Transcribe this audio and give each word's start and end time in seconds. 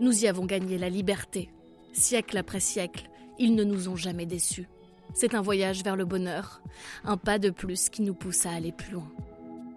Nous 0.00 0.24
y 0.24 0.26
avons 0.26 0.44
gagné 0.44 0.76
la 0.76 0.88
liberté. 0.88 1.50
Siècle 1.92 2.36
après 2.36 2.58
siècle, 2.58 3.08
ils 3.38 3.54
ne 3.54 3.62
nous 3.62 3.88
ont 3.88 3.96
jamais 3.96 4.26
déçus. 4.26 4.68
C'est 5.12 5.34
un 5.34 5.40
voyage 5.40 5.84
vers 5.84 5.94
le 5.94 6.04
bonheur, 6.04 6.60
un 7.04 7.16
pas 7.16 7.38
de 7.38 7.50
plus 7.50 7.88
qui 7.88 8.02
nous 8.02 8.14
pousse 8.14 8.44
à 8.46 8.50
aller 8.50 8.72
plus 8.72 8.92
loin. 8.92 9.08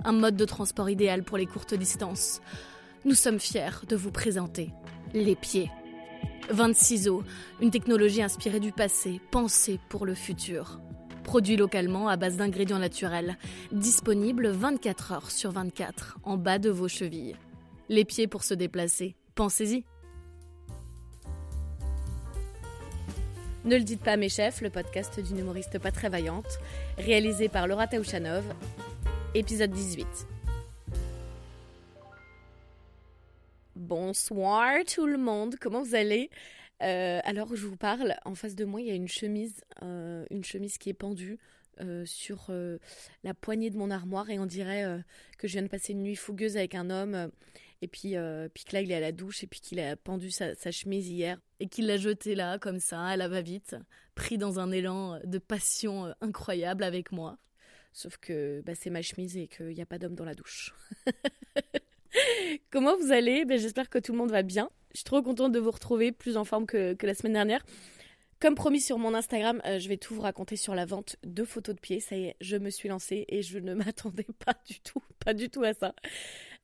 Un 0.03 0.13
mode 0.13 0.35
de 0.35 0.45
transport 0.45 0.89
idéal 0.89 1.23
pour 1.23 1.37
les 1.37 1.45
courtes 1.45 1.75
distances. 1.75 2.41
Nous 3.05 3.13
sommes 3.13 3.39
fiers 3.39 3.85
de 3.87 3.95
vous 3.95 4.11
présenter 4.11 4.71
les 5.13 5.35
pieds. 5.35 5.69
26 6.49 7.09
eaux, 7.09 7.23
une 7.61 7.71
technologie 7.71 8.23
inspirée 8.23 8.59
du 8.59 8.71
passé, 8.71 9.21
pensée 9.29 9.79
pour 9.89 10.07
le 10.07 10.15
futur. 10.15 10.79
Produit 11.23 11.57
localement 11.57 12.07
à 12.07 12.15
base 12.15 12.37
d'ingrédients 12.37 12.79
naturels, 12.79 13.37
disponible 13.71 14.47
24 14.47 15.11
heures 15.11 15.31
sur 15.31 15.51
24 15.51 16.17
en 16.23 16.37
bas 16.37 16.57
de 16.57 16.69
vos 16.71 16.87
chevilles. 16.87 17.35
Les 17.89 18.05
pieds 18.05 18.27
pour 18.27 18.43
se 18.43 18.55
déplacer, 18.55 19.15
pensez-y. 19.35 19.83
Ne 23.67 23.75
le 23.75 23.83
dites 23.83 24.01
pas 24.01 24.13
à 24.13 24.17
mes 24.17 24.29
chefs, 24.29 24.61
le 24.61 24.69
podcast 24.69 25.19
d'une 25.19 25.39
humoriste 25.39 25.77
pas 25.77 25.91
très 25.91 26.07
vaillante, 26.07 26.57
réalisé 26.97 27.49
par 27.49 27.67
Laura 27.67 27.85
Taouchanov, 27.85 28.45
épisode 29.35 29.71
18. 29.71 30.07
Bonsoir 33.75 34.71
tout 34.85 35.05
le 35.05 35.17
monde, 35.17 35.57
comment 35.59 35.83
vous 35.83 35.95
allez? 35.95 36.29
Euh, 36.81 37.19
Alors 37.25 37.57
je 37.57 37.67
vous 37.67 37.75
parle, 37.75 38.15
en 38.23 38.35
face 38.35 38.55
de 38.55 38.63
moi 38.63 38.79
il 38.79 38.87
y 38.87 38.91
a 38.91 38.95
une 38.95 39.09
chemise, 39.09 39.59
euh, 39.83 40.25
une 40.31 40.45
chemise 40.45 40.77
qui 40.77 40.89
est 40.89 40.93
pendue 40.93 41.37
euh, 41.81 42.05
sur 42.05 42.49
la 43.25 43.33
poignée 43.33 43.69
de 43.69 43.77
mon 43.77 43.91
armoire 43.91 44.29
et 44.29 44.39
on 44.39 44.45
dirait 44.45 44.85
que 45.37 45.49
je 45.49 45.51
viens 45.51 45.63
de 45.63 45.67
passer 45.67 45.91
une 45.91 46.03
nuit 46.03 46.15
fougueuse 46.15 46.55
avec 46.55 46.73
un 46.73 46.89
homme 46.89 47.31
et 47.81 47.87
puis, 47.87 48.15
puis 48.53 48.63
que 48.63 48.73
là 48.73 48.81
il 48.81 48.91
est 48.91 48.95
à 48.95 48.99
la 48.99 49.11
douche 49.11 49.43
et 49.43 49.47
puis 49.47 49.59
qu'il 49.59 49.79
a 49.79 49.95
pendu 49.95 50.31
sa, 50.31 50.53
chemise 50.71 51.09
hier 51.09 51.39
et 51.59 51.67
qu'il 51.67 51.87
l'a 51.87 51.97
jetée 51.97 52.35
là 52.35 52.57
comme 52.59 52.79
ça 52.79 53.01
à 53.03 53.17
la 53.17 53.27
va-vite, 53.27 53.75
pris 54.15 54.37
dans 54.37 54.59
un 54.59 54.71
élan 54.71 55.19
de 55.23 55.37
passion 55.37 56.13
incroyable 56.21 56.83
avec 56.83 57.11
moi. 57.11 57.37
Sauf 57.93 58.17
que 58.17 58.61
bah, 58.65 58.73
c'est 58.75 58.89
ma 58.89 59.01
chemise 59.01 59.37
et 59.37 59.47
qu'il 59.47 59.69
n'y 59.69 59.81
a 59.81 59.85
pas 59.85 59.97
d'homme 59.97 60.15
dans 60.15 60.25
la 60.25 60.35
douche. 60.35 60.75
Comment 62.71 62.95
vous 62.97 63.11
allez? 63.11 63.45
Ben, 63.45 63.57
J'espère 63.57 63.89
que 63.89 63.99
tout 63.99 64.11
le 64.11 64.17
monde 64.17 64.31
va 64.31 64.43
bien. 64.43 64.69
Je 64.93 64.99
suis 64.99 65.03
trop 65.03 65.21
contente 65.21 65.51
de 65.51 65.59
vous 65.59 65.71
retrouver, 65.71 66.11
plus 66.11 66.37
en 66.37 66.43
forme 66.43 66.65
que, 66.65 66.95
la 67.01 67.13
semaine 67.13 67.33
dernière. 67.33 67.63
Comme 68.39 68.53
promis 68.53 68.81
sur 68.81 68.99
mon 68.99 69.15
Instagram, 69.15 69.63
euh, 69.65 69.79
je 69.79 69.89
vais 69.89 69.97
tout 69.97 70.13
vous 70.13 70.21
raconter 70.21 70.57
sur 70.57 70.75
la 70.75 70.85
vente 70.85 71.15
de 71.23 71.43
photos 71.43 71.73
de 71.73 71.79
pieds. 71.79 71.99
Ça 71.99 72.15
y 72.15 72.25
est, 72.25 72.35
je 72.39 72.55
me 72.55 72.69
suis 72.69 72.87
lancée 72.87 73.25
et 73.29 73.41
je 73.41 73.57
ne 73.57 73.73
m'attendais 73.73 74.27
pas 74.45 74.53
du 74.67 74.79
tout, 74.79 75.01
pas 75.25 75.33
du 75.33 75.49
tout 75.49 75.63
à 75.63 75.73
ça. 75.73 75.95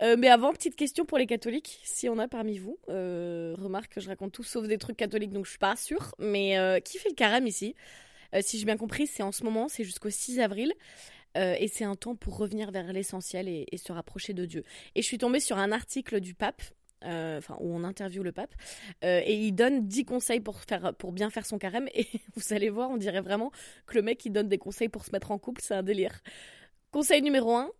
Euh, 0.03 0.15
mais 0.17 0.29
avant, 0.29 0.53
petite 0.53 0.75
question 0.75 1.03
pour 1.03 1.17
les 1.17 1.25
catholiques, 1.25 1.79
si 1.83 2.07
on 2.09 2.19
a 2.19 2.27
parmi 2.27 2.59
vous. 2.59 2.77
Euh, 2.89 3.55
remarque 3.57 3.93
que 3.93 4.01
je 4.01 4.07
raconte 4.07 4.33
tout 4.33 4.43
sauf 4.43 4.67
des 4.67 4.77
trucs 4.77 4.97
catholiques, 4.97 5.31
donc 5.31 5.45
je 5.45 5.51
suis 5.51 5.59
pas 5.59 5.75
sûre. 5.75 6.13
Mais 6.19 6.81
qui 6.85 6.99
fait 6.99 7.09
le 7.09 7.15
carême 7.15 7.47
ici? 7.47 7.75
Si 8.41 8.59
j'ai 8.59 8.65
bien 8.65 8.77
compris, 8.77 9.07
c'est 9.07 9.23
en 9.23 9.31
ce 9.31 9.43
moment, 9.43 9.67
c'est 9.67 9.83
jusqu'au 9.83 10.09
6 10.09 10.39
avril. 10.39 10.73
Et 11.35 11.67
c'est 11.67 11.83
un 11.83 11.95
temps 11.95 12.15
pour 12.15 12.37
revenir 12.37 12.71
vers 12.71 12.93
l'essentiel 12.93 13.47
et, 13.47 13.77
se 13.77 13.91
rapprocher 13.91 14.33
de 14.33 14.45
Dieu. 14.45 14.63
Et 14.95 15.01
je 15.01 15.07
suis 15.07 15.17
tombée 15.17 15.39
sur 15.39 15.57
un 15.57 15.71
article 15.71 16.19
du 16.19 16.33
pape, 16.35 16.61
enfin 17.03 17.57
où 17.59 17.75
on 17.75 17.83
interviewe 17.83 18.23
le 18.23 18.31
pape, 18.31 18.53
euh, 19.03 19.21
et 19.25 19.35
il 19.35 19.53
donne 19.53 19.87
10 19.87 20.05
conseils 20.05 20.39
pour, 20.39 20.61
faire, 20.61 20.93
pour 20.95 21.11
bien 21.11 21.29
faire 21.29 21.45
son 21.45 21.57
carême. 21.57 21.87
Et 21.93 22.07
vous 22.35 22.53
allez 22.53 22.69
voir, 22.69 22.89
on 22.89 22.97
dirait 22.97 23.21
vraiment 23.21 23.51
que 23.85 23.95
le 23.95 24.01
mec 24.01 24.25
il 24.25 24.31
donne 24.31 24.49
des 24.49 24.57
conseils 24.57 24.89
pour 24.89 25.05
se 25.05 25.11
mettre 25.11 25.31
en 25.31 25.37
couple, 25.37 25.61
c'est 25.61 25.75
un 25.75 25.83
délire. 25.83 26.21
Conseil 26.91 27.21
numéro 27.21 27.55
1, 27.55 27.71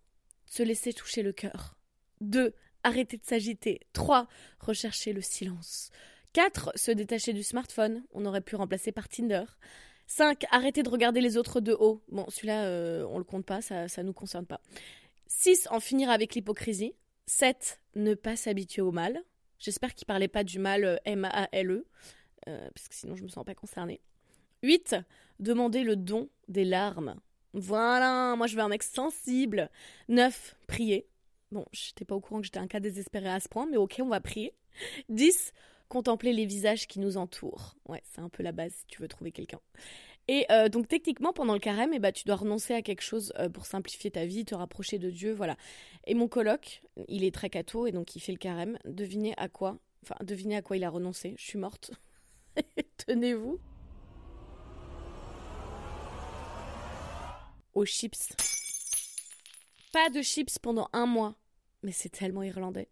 se 0.46 0.64
laisser 0.64 0.94
toucher 0.94 1.24
le 1.24 1.32
cœur. 1.32 1.78
2. 2.22 2.54
Arrêter 2.84 3.18
de 3.18 3.26
s'agiter. 3.26 3.82
3. 3.94 4.28
Rechercher 4.60 5.14
le 5.14 5.22
silence. 5.22 5.92
4. 6.34 6.72
Se 6.76 6.92
détacher 6.92 7.34
du 7.34 7.44
smartphone. 7.44 8.04
On 8.12 8.26
aurait 8.26 8.42
pu 8.42 8.56
remplacer 8.56 8.92
par 8.92 9.08
Tinder. 9.08 9.46
5. 10.08 10.46
Arrêtez 10.52 10.84
de 10.84 10.90
regarder 10.90 11.22
les 11.22 11.38
autres 11.38 11.62
de 11.62 11.74
haut. 11.74 12.04
Bon, 12.10 12.26
celui-là, 12.30 12.66
euh, 12.66 13.06
on 13.10 13.18
le 13.18 13.24
compte 13.24 13.46
pas, 13.46 13.62
ça 13.62 13.86
ne 13.86 14.04
nous 14.04 14.14
concerne 14.14 14.46
pas. 14.46 14.62
6. 15.28 15.68
En 15.72 15.80
finir 15.80 16.10
avec 16.10 16.36
l'hypocrisie. 16.36 16.94
7. 17.28 17.80
Ne 17.96 18.14
pas 18.16 18.36
s'habituer 18.36 18.82
au 18.82 18.92
mal. 18.92 19.24
J'espère 19.60 19.94
qu'il 19.94 20.06
parlait 20.06 20.28
pas 20.28 20.44
du 20.44 20.60
mal 20.60 20.84
euh, 20.84 20.98
M-A-L-E, 21.06 21.86
euh, 22.50 22.70
parce 22.74 22.90
que 22.90 22.96
sinon 22.96 23.16
je 23.16 23.24
me 23.24 23.30
sens 23.30 23.46
pas 23.46 23.56
concernée. 23.56 24.02
8. 24.62 24.96
Demander 25.40 25.84
le 25.84 25.96
don 25.96 26.30
des 26.48 26.66
larmes. 26.66 27.16
Voilà, 27.54 28.36
moi 28.36 28.48
je 28.48 28.56
veux 28.56 28.62
un 28.62 28.68
mec 28.68 28.84
sensible. 28.84 29.70
9. 30.10 30.56
Prier. 30.68 31.08
Bon, 31.52 31.66
j'étais 31.72 32.04
pas 32.04 32.16
au 32.16 32.20
courant 32.20 32.40
que 32.40 32.46
j'étais 32.46 32.60
un 32.60 32.68
cas 32.68 32.80
désespéré 32.80 33.30
à 33.30 33.40
ce 33.40 33.48
point, 33.48 33.68
mais 33.68 33.78
ok, 33.78 33.98
on 34.02 34.10
va 34.10 34.20
prier. 34.20 34.54
10 35.10 35.54
contempler 35.88 36.34
les 36.34 36.48
visages 36.48 36.88
qui 36.88 37.00
nous 37.00 37.18
entourent. 37.18 37.76
Ouais, 37.88 38.02
c'est 38.04 38.22
un 38.22 38.30
peu 38.30 38.42
la 38.42 38.52
base 38.52 38.74
si 38.74 38.88
tu 38.88 39.02
veux 39.02 39.08
trouver 39.08 39.32
quelqu'un. 39.32 39.60
Et 40.28 40.46
euh, 40.52 40.70
donc 40.70 40.88
techniquement, 40.88 41.34
pendant 41.34 41.54
le 41.54 41.60
carême, 41.60 41.92
eh 41.94 42.00
ben, 42.00 42.12
tu 42.12 42.24
dois 42.24 42.36
renoncer 42.36 42.74
à 42.74 42.82
quelque 42.82 43.02
chose 43.02 43.34
euh, 43.40 43.50
pour 43.50 43.66
simplifier 43.66 44.12
ta 44.12 44.26
vie, 44.26 44.46
te 44.46 44.56
rapprocher 44.56 44.98
de 44.98 45.10
Dieu, 45.10 45.34
voilà. 45.34 45.58
Et 46.06 46.14
mon 46.14 46.28
coloc, 46.28 46.82
il 47.08 47.24
est 47.24 47.34
très 47.34 47.50
catho 47.50 47.88
et 47.88 47.92
donc 47.92 48.16
il 48.16 48.20
fait 48.22 48.32
le 48.32 48.38
carême. 48.38 48.78
Devinez 48.86 49.34
à 49.38 49.50
quoi 49.50 49.78
Enfin, 50.04 50.16
devinez 50.24 50.58
à 50.58 50.62
quoi 50.62 50.78
il 50.78 50.84
a 50.84 50.90
renoncé. 50.90 51.36
Je 51.38 51.44
suis 51.44 51.60
morte. 51.60 51.92
Tenez-vous. 53.08 53.60
Aux 57.74 57.86
chips. 57.86 58.34
Pas 59.92 60.10
de 60.10 60.22
chips 60.22 60.60
pendant 60.60 60.90
un 60.94 61.06
mois. 61.06 61.36
Mais 61.84 61.92
c'est 61.92 62.10
tellement 62.10 62.44
irlandais. 62.44 62.90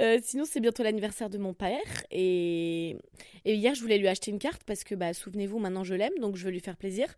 Euh, 0.00 0.18
sinon, 0.22 0.44
c'est 0.46 0.60
bientôt 0.60 0.82
l'anniversaire 0.82 1.28
de 1.28 1.38
mon 1.38 1.52
père. 1.52 2.04
Et... 2.10 2.96
hier, 3.44 3.74
je 3.74 3.82
voulais 3.82 3.98
lui 3.98 4.08
acheter 4.08 4.30
une 4.30 4.38
carte 4.38 4.64
parce 4.64 4.84
que, 4.84 4.94
bah, 4.94 5.12
souvenez-vous, 5.12 5.58
maintenant 5.58 5.84
je 5.84 5.94
l'aime, 5.94 6.18
donc 6.20 6.36
je 6.36 6.44
veux 6.44 6.50
lui 6.50 6.60
faire 6.60 6.76
plaisir. 6.76 7.14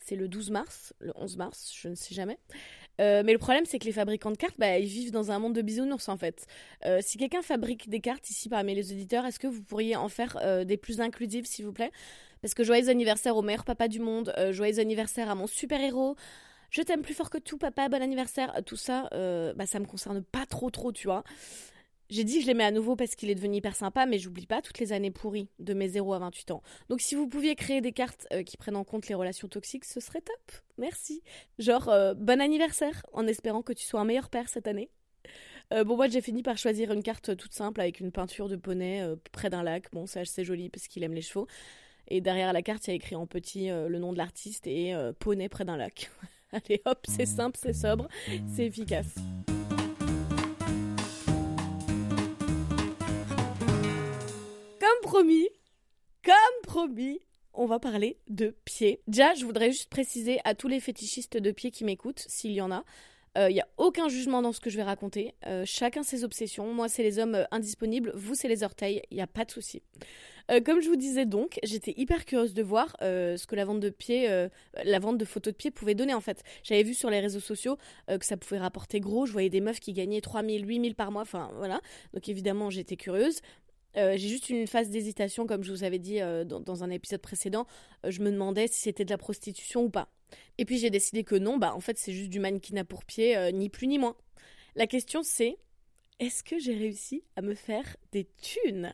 C'est 0.00 0.16
le 0.16 0.28
12 0.28 0.50
mars, 0.50 0.92
le 1.00 1.12
11 1.16 1.36
mars, 1.36 1.72
je 1.74 1.88
ne 1.88 1.94
sais 1.94 2.14
jamais. 2.14 2.38
Euh, 3.00 3.22
mais 3.24 3.32
le 3.32 3.38
problème, 3.38 3.64
c'est 3.66 3.78
que 3.78 3.84
les 3.84 3.92
fabricants 3.92 4.30
de 4.30 4.36
cartes, 4.36 4.56
bah, 4.58 4.78
ils 4.78 4.86
vivent 4.86 5.12
dans 5.12 5.30
un 5.30 5.38
monde 5.38 5.54
de 5.54 5.62
bisounours 5.62 6.08
en 6.08 6.16
fait. 6.16 6.46
Euh, 6.84 7.00
si 7.02 7.18
quelqu'un 7.18 7.42
fabrique 7.42 7.88
des 7.88 8.00
cartes 8.00 8.28
ici 8.30 8.48
parmi 8.48 8.74
les 8.74 8.92
auditeurs, 8.92 9.24
est-ce 9.26 9.38
que 9.38 9.46
vous 9.46 9.62
pourriez 9.62 9.96
en 9.96 10.08
faire 10.08 10.64
des 10.64 10.76
plus 10.76 11.00
inclusives, 11.00 11.46
s'il 11.46 11.64
vous 11.64 11.72
plaît? 11.72 11.90
Parce 12.42 12.54
que 12.54 12.64
joyeux 12.64 12.88
anniversaire 12.88 13.36
au 13.36 13.42
meilleur 13.42 13.64
papa 13.64 13.88
du 13.88 14.00
monde, 14.00 14.32
joyeux 14.50 14.78
anniversaire 14.78 15.30
à 15.30 15.34
mon 15.34 15.46
super-héros, 15.46 16.16
je 16.70 16.82
t'aime 16.82 17.02
plus 17.02 17.14
fort 17.14 17.30
que 17.30 17.38
tout, 17.38 17.58
papa, 17.58 17.88
bon 17.88 18.02
anniversaire, 18.02 18.54
tout 18.64 18.76
ça, 18.76 19.08
bah, 19.56 19.66
ça 19.66 19.78
me 19.78 19.86
concerne 19.86 20.22
pas 20.22 20.46
trop, 20.46 20.70
trop, 20.70 20.92
tu 20.92 21.06
vois. 21.06 21.24
J'ai 22.08 22.22
dit 22.22 22.36
que 22.36 22.42
je 22.42 22.46
l'aimais 22.46 22.64
à 22.64 22.70
nouveau 22.70 22.94
parce 22.94 23.16
qu'il 23.16 23.30
est 23.30 23.34
devenu 23.34 23.56
hyper 23.56 23.74
sympa, 23.74 24.06
mais 24.06 24.18
j'oublie 24.18 24.46
pas 24.46 24.62
toutes 24.62 24.78
les 24.78 24.92
années 24.92 25.10
pourries 25.10 25.48
de 25.58 25.74
mes 25.74 25.88
0 25.88 26.14
à 26.14 26.18
28 26.20 26.52
ans. 26.52 26.62
Donc 26.88 27.00
si 27.00 27.14
vous 27.14 27.26
pouviez 27.26 27.56
créer 27.56 27.80
des 27.80 27.92
cartes 27.92 28.28
euh, 28.32 28.42
qui 28.42 28.56
prennent 28.56 28.76
en 28.76 28.84
compte 28.84 29.08
les 29.08 29.14
relations 29.14 29.48
toxiques, 29.48 29.84
ce 29.84 29.98
serait 29.98 30.20
top. 30.20 30.52
Merci. 30.78 31.22
Genre, 31.58 31.88
euh, 31.88 32.14
bon 32.14 32.40
anniversaire, 32.40 33.04
en 33.12 33.26
espérant 33.26 33.62
que 33.62 33.72
tu 33.72 33.84
sois 33.84 34.00
un 34.00 34.04
meilleur 34.04 34.30
père 34.30 34.48
cette 34.48 34.68
année. 34.68 34.88
Euh, 35.72 35.82
bon, 35.82 35.96
moi 35.96 36.06
j'ai 36.06 36.20
fini 36.20 36.44
par 36.44 36.56
choisir 36.56 36.92
une 36.92 37.02
carte 37.02 37.36
toute 37.36 37.52
simple 37.52 37.80
avec 37.80 37.98
une 37.98 38.12
peinture 38.12 38.48
de 38.48 38.54
poney 38.54 39.02
près 39.32 39.50
d'un 39.50 39.64
lac. 39.64 39.90
Bon, 39.92 40.06
c'est 40.06 40.20
assez 40.20 40.44
joli 40.44 40.68
parce 40.68 40.86
qu'il 40.86 41.02
aime 41.02 41.14
les 41.14 41.22
chevaux. 41.22 41.48
Et 42.06 42.20
derrière 42.20 42.52
la 42.52 42.62
carte, 42.62 42.86
il 42.86 42.90
y 42.90 42.92
a 42.92 42.96
écrit 42.96 43.16
en 43.16 43.26
petit 43.26 43.66
le 43.68 43.98
nom 43.98 44.12
de 44.12 44.18
l'artiste 44.18 44.68
et 44.68 44.94
poney 45.18 45.48
près 45.48 45.64
d'un 45.64 45.76
lac. 45.76 46.08
Allez 46.52 46.80
hop, 46.84 47.04
c'est 47.08 47.26
simple, 47.26 47.58
c'est 47.60 47.72
sobre, 47.72 48.06
c'est 48.54 48.66
efficace. 48.66 49.16
Promis, 55.06 55.48
comme 56.24 56.34
promis, 56.64 57.20
on 57.54 57.66
va 57.66 57.78
parler 57.78 58.18
de 58.28 58.56
pieds. 58.64 59.00
Déjà, 59.06 59.34
je 59.34 59.44
voudrais 59.44 59.70
juste 59.70 59.88
préciser 59.88 60.40
à 60.44 60.54
tous 60.54 60.68
les 60.68 60.80
fétichistes 60.80 61.36
de 61.36 61.50
pieds 61.52 61.70
qui 61.70 61.84
m'écoutent, 61.84 62.24
s'il 62.26 62.52
y 62.52 62.60
en 62.60 62.72
a, 62.72 62.84
il 63.36 63.42
euh, 63.42 63.50
n'y 63.50 63.60
a 63.60 63.68
aucun 63.76 64.08
jugement 64.08 64.40
dans 64.40 64.52
ce 64.52 64.60
que 64.60 64.70
je 64.70 64.76
vais 64.76 64.82
raconter. 64.82 65.34
Euh, 65.46 65.64
chacun 65.66 66.02
ses 66.02 66.24
obsessions. 66.24 66.72
Moi, 66.72 66.88
c'est 66.88 67.02
les 67.02 67.18
hommes 67.18 67.34
euh, 67.34 67.44
indisponibles. 67.50 68.12
Vous, 68.14 68.34
c'est 68.34 68.48
les 68.48 68.62
orteils. 68.62 69.02
Il 69.10 69.16
n'y 69.16 69.22
a 69.22 69.26
pas 69.26 69.44
de 69.44 69.50
souci. 69.50 69.82
comme 70.64 70.80
je 70.80 70.88
vous 70.88 70.96
disais 70.96 71.26
donc, 71.26 71.58
j'étais 71.62 71.92
hyper 71.96 72.24
curieuse 72.24 72.54
de 72.54 72.62
voir 72.62 72.96
ce 73.00 73.46
que 73.46 73.56
la 73.56 73.64
vente 73.64 73.80
de 73.80 73.90
pieds, 73.90 74.28
la 74.84 74.98
vente 75.00 75.18
de 75.18 75.24
photos 75.24 75.52
de 75.52 75.56
pieds 75.56 75.72
pouvait 75.72 75.96
donner 75.96 76.14
en 76.14 76.20
fait. 76.20 76.44
J'avais 76.62 76.84
vu 76.84 76.94
sur 76.94 77.10
les 77.10 77.18
réseaux 77.18 77.40
sociaux 77.40 77.76
que 78.06 78.24
ça 78.24 78.36
pouvait 78.36 78.60
rapporter 78.60 79.00
gros. 79.00 79.26
Je 79.26 79.32
voyais 79.32 79.50
des 79.50 79.60
meufs 79.60 79.80
qui 79.80 79.92
gagnaient 79.92 80.20
3000, 80.20 80.64
8000 80.64 80.94
par 80.94 81.10
mois. 81.10 81.22
Enfin, 81.22 81.50
voilà. 81.56 81.80
Donc 82.14 82.28
évidemment, 82.28 82.70
j'étais 82.70 82.96
curieuse. 82.96 83.40
Euh, 83.96 84.16
j'ai 84.16 84.28
juste 84.28 84.50
une 84.50 84.66
phase 84.66 84.90
d'hésitation, 84.90 85.46
comme 85.46 85.62
je 85.62 85.72
vous 85.72 85.84
avais 85.84 85.98
dit 85.98 86.20
euh, 86.20 86.44
dans, 86.44 86.84
un 86.84 86.90
épisode 86.90 87.20
précédent. 87.20 87.66
Euh, 88.04 88.10
je 88.10 88.20
me 88.22 88.30
demandais 88.30 88.68
si 88.68 88.80
c'était 88.80 89.04
de 89.04 89.10
la 89.10 89.18
prostitution 89.18 89.84
ou 89.84 89.90
pas. 89.90 90.08
Et 90.58 90.64
puis 90.64 90.78
j'ai 90.78 90.90
décidé 90.90 91.24
que 91.24 91.34
non, 91.34 91.56
bah 91.56 91.72
en 91.74 91.80
fait 91.80 91.98
c'est 91.98 92.12
juste 92.12 92.30
du 92.30 92.40
mannequinat 92.40 92.84
pour 92.84 93.04
pied, 93.04 93.52
ni 93.52 93.68
plus 93.68 93.86
ni 93.86 93.98
moins. 93.98 94.16
La 94.74 94.86
question 94.86 95.22
c'est, 95.22 95.56
est-ce 96.18 96.42
que 96.42 96.58
j'ai 96.58 96.74
réussi 96.74 97.22
à 97.36 97.42
me 97.42 97.54
faire 97.54 97.96
des 98.10 98.26
thunes? 98.42 98.92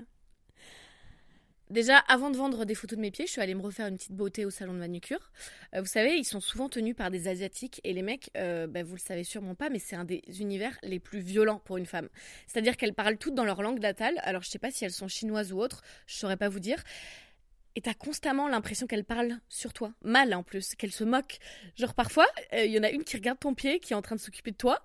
Déjà, 1.72 1.96
avant 1.96 2.28
de 2.28 2.36
vendre 2.36 2.66
des 2.66 2.74
photos 2.74 2.98
de 2.98 3.00
mes 3.00 3.10
pieds, 3.10 3.24
je 3.24 3.32
suis 3.32 3.40
allée 3.40 3.54
me 3.54 3.62
refaire 3.62 3.86
une 3.86 3.96
petite 3.96 4.12
beauté 4.12 4.44
au 4.44 4.50
salon 4.50 4.74
de 4.74 4.78
manucure. 4.78 5.32
Euh, 5.74 5.80
vous 5.80 5.86
savez, 5.86 6.18
ils 6.18 6.24
sont 6.24 6.42
souvent 6.42 6.68
tenus 6.68 6.94
par 6.94 7.10
des 7.10 7.28
asiatiques 7.28 7.80
et 7.82 7.94
les 7.94 8.02
mecs, 8.02 8.28
euh, 8.36 8.66
bah, 8.66 8.82
vous 8.82 8.94
le 8.94 9.00
savez 9.00 9.24
sûrement 9.24 9.54
pas, 9.54 9.70
mais 9.70 9.78
c'est 9.78 9.96
un 9.96 10.04
des 10.04 10.20
univers 10.38 10.76
les 10.82 11.00
plus 11.00 11.20
violents 11.20 11.60
pour 11.64 11.78
une 11.78 11.86
femme. 11.86 12.10
C'est-à-dire 12.46 12.76
qu'elles 12.76 12.92
parlent 12.92 13.16
toutes 13.16 13.34
dans 13.34 13.46
leur 13.46 13.62
langue 13.62 13.80
natale. 13.80 14.20
Alors, 14.20 14.42
je 14.42 14.50
sais 14.50 14.58
pas 14.58 14.70
si 14.70 14.84
elles 14.84 14.92
sont 14.92 15.08
chinoises 15.08 15.50
ou 15.54 15.60
autres, 15.60 15.80
je 16.06 16.16
saurais 16.16 16.36
pas 16.36 16.50
vous 16.50 16.60
dire. 16.60 16.84
Et 17.74 17.80
t'as 17.80 17.94
constamment 17.94 18.48
l'impression 18.48 18.86
qu'elles 18.86 19.06
parlent 19.06 19.38
sur 19.48 19.72
toi, 19.72 19.94
mal 20.02 20.34
en 20.34 20.42
plus, 20.42 20.74
qu'elles 20.74 20.92
se 20.92 21.04
moquent. 21.04 21.38
Genre 21.76 21.94
parfois, 21.94 22.26
il 22.52 22.70
y 22.70 22.78
en 22.78 22.82
a 22.82 22.90
une 22.90 23.02
qui 23.02 23.16
regarde 23.16 23.38
ton 23.38 23.54
pied, 23.54 23.80
qui 23.80 23.94
est 23.94 23.96
en 23.96 24.02
train 24.02 24.16
de 24.16 24.20
s'occuper 24.20 24.50
de 24.50 24.58
toi, 24.58 24.82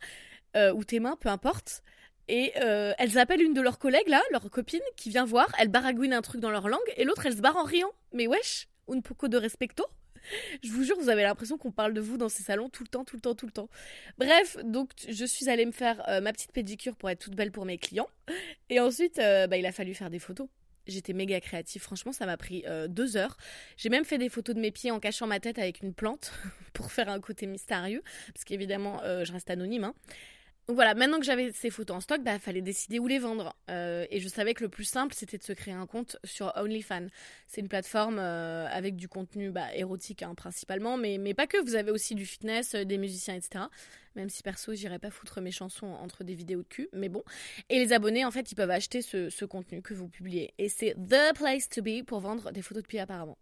ou 0.55 0.85
tes 0.85 1.01
mains, 1.01 1.17
peu 1.19 1.27
importe. 1.27 1.83
Et 2.27 2.51
euh, 2.61 2.93
elles 2.97 3.17
appellent 3.17 3.41
une 3.41 3.53
de 3.53 3.61
leurs 3.61 3.79
collègues, 3.79 4.07
là, 4.07 4.21
leur 4.31 4.49
copine, 4.49 4.81
qui 4.95 5.09
vient 5.09 5.25
voir. 5.25 5.47
Elle 5.59 5.69
baragouine 5.69 6.13
un 6.13 6.21
truc 6.21 6.41
dans 6.41 6.51
leur 6.51 6.67
langue. 6.67 6.79
Et 6.97 7.03
l'autre, 7.03 7.25
elle 7.25 7.35
se 7.35 7.41
barre 7.41 7.57
en 7.57 7.63
riant. 7.63 7.91
Mais 8.13 8.27
wesh, 8.27 8.67
un 8.89 8.99
poco 8.99 9.27
de 9.27 9.37
respecto. 9.37 9.85
Je 10.61 10.71
vous 10.71 10.83
jure, 10.83 10.97
vous 10.99 11.09
avez 11.09 11.23
l'impression 11.23 11.57
qu'on 11.57 11.71
parle 11.71 11.93
de 11.93 12.01
vous 12.01 12.17
dans 12.17 12.27
ces 12.27 12.43
salons 12.43 12.67
tout 12.69 12.83
le 12.83 12.89
temps, 12.89 13.05
tout 13.05 13.15
le 13.15 13.21
temps, 13.21 13.33
tout 13.33 13.45
le 13.45 13.51
temps. 13.51 13.69
Bref, 14.17 14.57
donc 14.63 14.89
je 15.07 15.23
suis 15.23 15.47
allée 15.47 15.65
me 15.65 15.71
faire 15.71 16.03
euh, 16.09 16.19
ma 16.19 16.33
petite 16.33 16.51
pédicure 16.51 16.97
pour 16.97 17.09
être 17.09 17.19
toute 17.19 17.35
belle 17.35 17.51
pour 17.51 17.63
mes 17.63 17.77
clients. 17.77 18.09
Et 18.69 18.81
ensuite, 18.81 19.19
euh, 19.19 19.47
bah, 19.47 19.55
il 19.55 19.65
a 19.65 19.71
fallu 19.71 19.93
faire 19.93 20.09
des 20.09 20.19
photos. 20.19 20.49
J'étais 20.85 21.13
méga 21.13 21.39
créative. 21.39 21.81
Franchement, 21.81 22.11
ça 22.11 22.25
m'a 22.25 22.37
pris 22.37 22.63
deux 22.87 23.17
heures. 23.17 23.35
J'ai 23.75 23.89
même 23.89 24.05
fait 24.05 24.17
des 24.17 24.29
photos 24.29 24.55
de 24.55 24.61
mes 24.61 24.71
pieds 24.71 24.89
en 24.89 25.01
cachant 25.01 25.27
ma 25.27 25.41
tête 25.41 25.59
avec 25.59 25.81
une 25.81 25.93
plante 25.93 26.31
pour 26.73 26.93
faire 26.93 27.09
un 27.09 27.19
côté 27.19 27.45
mystérieux. 27.45 28.01
Parce 28.33 28.45
qu'évidemment, 28.45 29.01
je 29.03 29.29
reste 29.33 29.49
anonyme. 29.49 29.83
Hein. 29.83 29.93
Donc 30.67 30.75
voilà, 30.75 30.95
maintenant 30.95 31.19
que 31.19 31.25
j'avais 31.25 31.53
ces 31.53 31.69
photos 31.69 31.95
en 31.95 32.01
stock, 32.01 32.21
bah 32.23 32.39
fallait 32.39 32.61
décider 32.61 32.99
où 32.99 33.07
les 33.07 33.19
vendre. 33.19 33.55
Euh, 33.69 34.05
et 34.09 34.19
je 34.19 34.27
savais 34.27 34.53
que 34.53 34.65
le 34.65 34.69
plus 34.69 34.83
simple, 34.83 35.13
c'était 35.13 35.37
de 35.37 35.43
se 35.43 35.53
créer 35.53 35.73
un 35.73 35.85
compte 35.85 36.17
sur 36.25 36.51
OnlyFans. 36.57 37.07
C'est 37.47 37.61
une 37.61 37.69
plateforme 37.69 38.19
euh, 38.19 38.67
avec 38.69 38.97
du 38.97 39.07
contenu 39.07 39.49
bah, 39.49 39.73
érotique 39.73 40.23
hein, 40.23 40.35
principalement, 40.35 40.97
mais, 40.97 41.33
pas 41.33 41.47
que. 41.47 41.57
Vous 41.63 41.75
avez 41.75 41.89
aussi 41.89 42.15
du 42.15 42.25
fitness, 42.25 42.75
euh, 42.75 42.83
des 42.83 42.97
musiciens, 42.97 43.35
etc. 43.35 43.63
Même 44.17 44.29
si 44.29 44.43
perso, 44.43 44.73
j'irais 44.73 44.99
pas 44.99 45.09
foutre 45.09 45.39
mes 45.39 45.51
chansons 45.51 45.87
entre 45.87 46.25
des 46.25 46.33
vidéos 46.33 46.63
de 46.63 46.67
cul, 46.67 46.89
mais 46.91 47.07
bon. 47.07 47.23
Et 47.69 47.79
les 47.79 47.93
abonnés, 47.93 48.25
en 48.25 48.31
fait, 48.31 48.51
ils 48.51 48.55
peuvent 48.55 48.69
acheter 48.69 49.01
ce, 49.01 49.29
ce 49.29 49.45
contenu 49.45 49.81
que 49.81 49.93
vous 49.93 50.09
publiez. 50.09 50.53
Et 50.57 50.67
c'est 50.67 50.95
the 50.95 51.33
place 51.33 51.69
to 51.69 51.81
be 51.81 52.03
pour 52.05 52.19
vendre 52.19 52.51
des 52.51 52.61
photos 52.61 52.83
de 52.83 52.87
pieds 52.87 52.99
apparemment. 52.99 53.37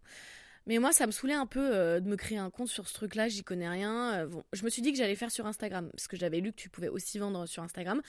Mais 0.66 0.78
moi, 0.78 0.92
ça 0.92 1.06
me 1.06 1.12
saoulait 1.12 1.34
un 1.34 1.46
peu 1.46 1.74
euh, 1.74 2.00
de 2.00 2.08
me 2.08 2.16
créer 2.16 2.38
un 2.38 2.50
compte 2.50 2.68
sur 2.68 2.88
ce 2.88 2.94
truc-là, 2.94 3.28
j'y 3.28 3.44
connais 3.44 3.68
rien. 3.68 4.14
Euh, 4.14 4.28
je 4.52 4.64
me 4.64 4.70
suis 4.70 4.82
dit 4.82 4.90
que 4.90 4.98
j'allais 4.98 5.14
faire 5.14 5.30
sur 5.30 5.46
Instagram, 5.46 5.88
parce 5.92 6.08
que 6.08 6.16
j'avais 6.16 6.40
lu 6.40 6.50
que 6.50 6.56
tu 6.56 6.68
pouvais 6.68 6.88
aussi 6.88 7.18
vendre 7.18 7.46
sur 7.46 7.62
Instagram. 7.62 8.02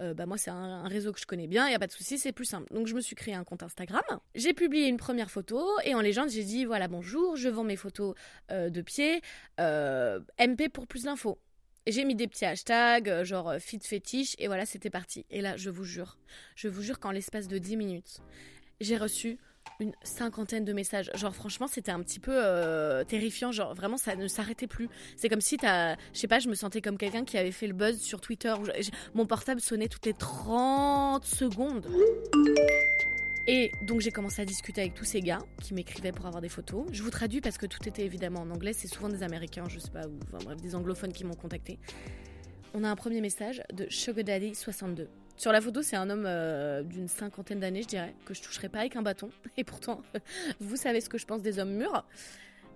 Euh, 0.00 0.12
bah 0.12 0.26
moi, 0.26 0.36
c'est 0.36 0.50
un, 0.50 0.86
réseau 0.88 1.12
que 1.12 1.20
je 1.20 1.26
connais 1.26 1.46
bien, 1.46 1.66
il 1.66 1.70
n'y 1.70 1.74
a 1.74 1.78
pas 1.78 1.86
de 1.86 1.92
souci, 1.92 2.18
c'est 2.18 2.32
plus 2.32 2.44
simple. 2.44 2.72
Donc, 2.72 2.86
je 2.86 2.94
me 2.94 3.00
suis 3.00 3.14
créé 3.14 3.34
un 3.34 3.44
compte 3.44 3.62
Instagram. 3.62 4.02
J'ai 4.34 4.52
publié 4.52 4.88
une 4.88 4.98
première 4.98 5.30
photo, 5.30 5.66
et 5.84 5.94
en 5.94 6.00
légende, 6.00 6.28
j'ai 6.28 6.44
dit 6.44 6.66
voilà, 6.66 6.86
bonjour, 6.86 7.36
je 7.36 7.48
vends 7.48 7.64
mes 7.64 7.76
photos 7.76 8.14
de 8.50 8.82
pied, 8.82 9.22
MP 9.58 10.68
pour 10.70 10.86
plus 10.86 11.04
d'infos. 11.04 11.38
J'ai 11.86 12.04
mis 12.04 12.14
des 12.14 12.28
petits 12.28 12.44
hashtags, 12.44 13.24
genre 13.24 13.54
fit 13.58 13.80
fétiche, 13.80 14.34
et 14.38 14.46
voilà, 14.46 14.66
c'était 14.66 14.90
parti. 14.90 15.24
Et 15.30 15.40
là, 15.40 15.56
je 15.56 15.70
vous 15.70 15.84
jure, 15.84 16.18
je 16.56 16.68
vous 16.68 16.82
jure 16.82 17.00
qu'en 17.00 17.10
l'espace 17.10 17.48
de 17.48 17.58
10 17.58 17.76
minutes, 17.76 18.18
j'ai 18.80 18.96
reçu 18.96 19.38
une 19.82 19.92
cinquantaine 20.02 20.64
de 20.64 20.72
messages. 20.72 21.10
Genre 21.14 21.34
franchement, 21.34 21.66
c'était 21.66 21.90
un 21.90 22.00
petit 22.00 22.20
peu 22.20 22.32
euh, 22.34 23.04
terrifiant. 23.04 23.52
Genre 23.52 23.74
vraiment, 23.74 23.96
ça 23.96 24.16
ne 24.16 24.26
s'arrêtait 24.28 24.66
plus. 24.66 24.88
C'est 25.16 25.28
comme 25.28 25.40
si 25.40 25.56
t'as, 25.56 25.96
je 26.12 26.18
sais 26.18 26.28
pas, 26.28 26.38
je 26.38 26.48
me 26.48 26.54
sentais 26.54 26.80
comme 26.80 26.96
quelqu'un 26.96 27.24
qui 27.24 27.36
avait 27.38 27.52
fait 27.52 27.66
le 27.66 27.74
buzz 27.74 28.00
sur 28.00 28.20
Twitter. 28.20 28.54
mon 29.14 29.26
portable 29.26 29.60
sonnait 29.60 29.88
toutes 29.88 30.06
les 30.06 30.14
30 30.14 31.24
secondes. 31.24 31.86
Et 33.48 33.72
donc 33.82 34.00
j'ai 34.00 34.12
commencé 34.12 34.40
à 34.40 34.44
discuter 34.44 34.82
avec 34.82 34.94
tous 34.94 35.04
ces 35.04 35.20
gars 35.20 35.40
qui 35.60 35.74
m'écrivaient 35.74 36.12
pour 36.12 36.26
avoir 36.26 36.40
des 36.40 36.48
photos. 36.48 36.86
Je 36.92 37.02
vous 37.02 37.10
traduis 37.10 37.40
parce 37.40 37.58
que 37.58 37.66
tout 37.66 37.86
était 37.88 38.04
évidemment 38.04 38.40
en 38.40 38.50
anglais. 38.50 38.72
C'est 38.72 38.88
souvent 38.88 39.08
des 39.08 39.24
Américains, 39.24 39.64
je 39.68 39.80
sais 39.80 39.90
pas, 39.90 40.06
ou 40.06 40.18
enfin, 40.22 40.44
bref, 40.44 40.60
des 40.60 40.76
anglophones 40.76 41.12
qui 41.12 41.24
m'ont 41.24 41.34
contacté. 41.34 41.78
On 42.74 42.84
a 42.84 42.88
un 42.88 42.96
premier 42.96 43.20
message 43.20 43.62
de 43.72 43.86
Sugar 43.90 44.24
Daddy 44.24 44.54
62. 44.54 45.08
Sur 45.36 45.52
la 45.52 45.60
photo, 45.60 45.82
c'est 45.82 45.96
un 45.96 46.08
homme 46.10 46.24
euh, 46.26 46.82
d'une 46.82 47.08
cinquantaine 47.08 47.60
d'années, 47.60 47.82
je 47.82 47.88
dirais, 47.88 48.14
que 48.24 48.34
je 48.34 48.42
toucherai 48.42 48.68
pas 48.68 48.80
avec 48.80 48.96
un 48.96 49.02
bâton. 49.02 49.30
Et 49.56 49.64
pourtant, 49.64 50.02
vous 50.60 50.76
savez 50.76 51.00
ce 51.00 51.08
que 51.08 51.18
je 51.18 51.26
pense 51.26 51.42
des 51.42 51.58
hommes 51.58 51.72
mûrs. 51.72 52.04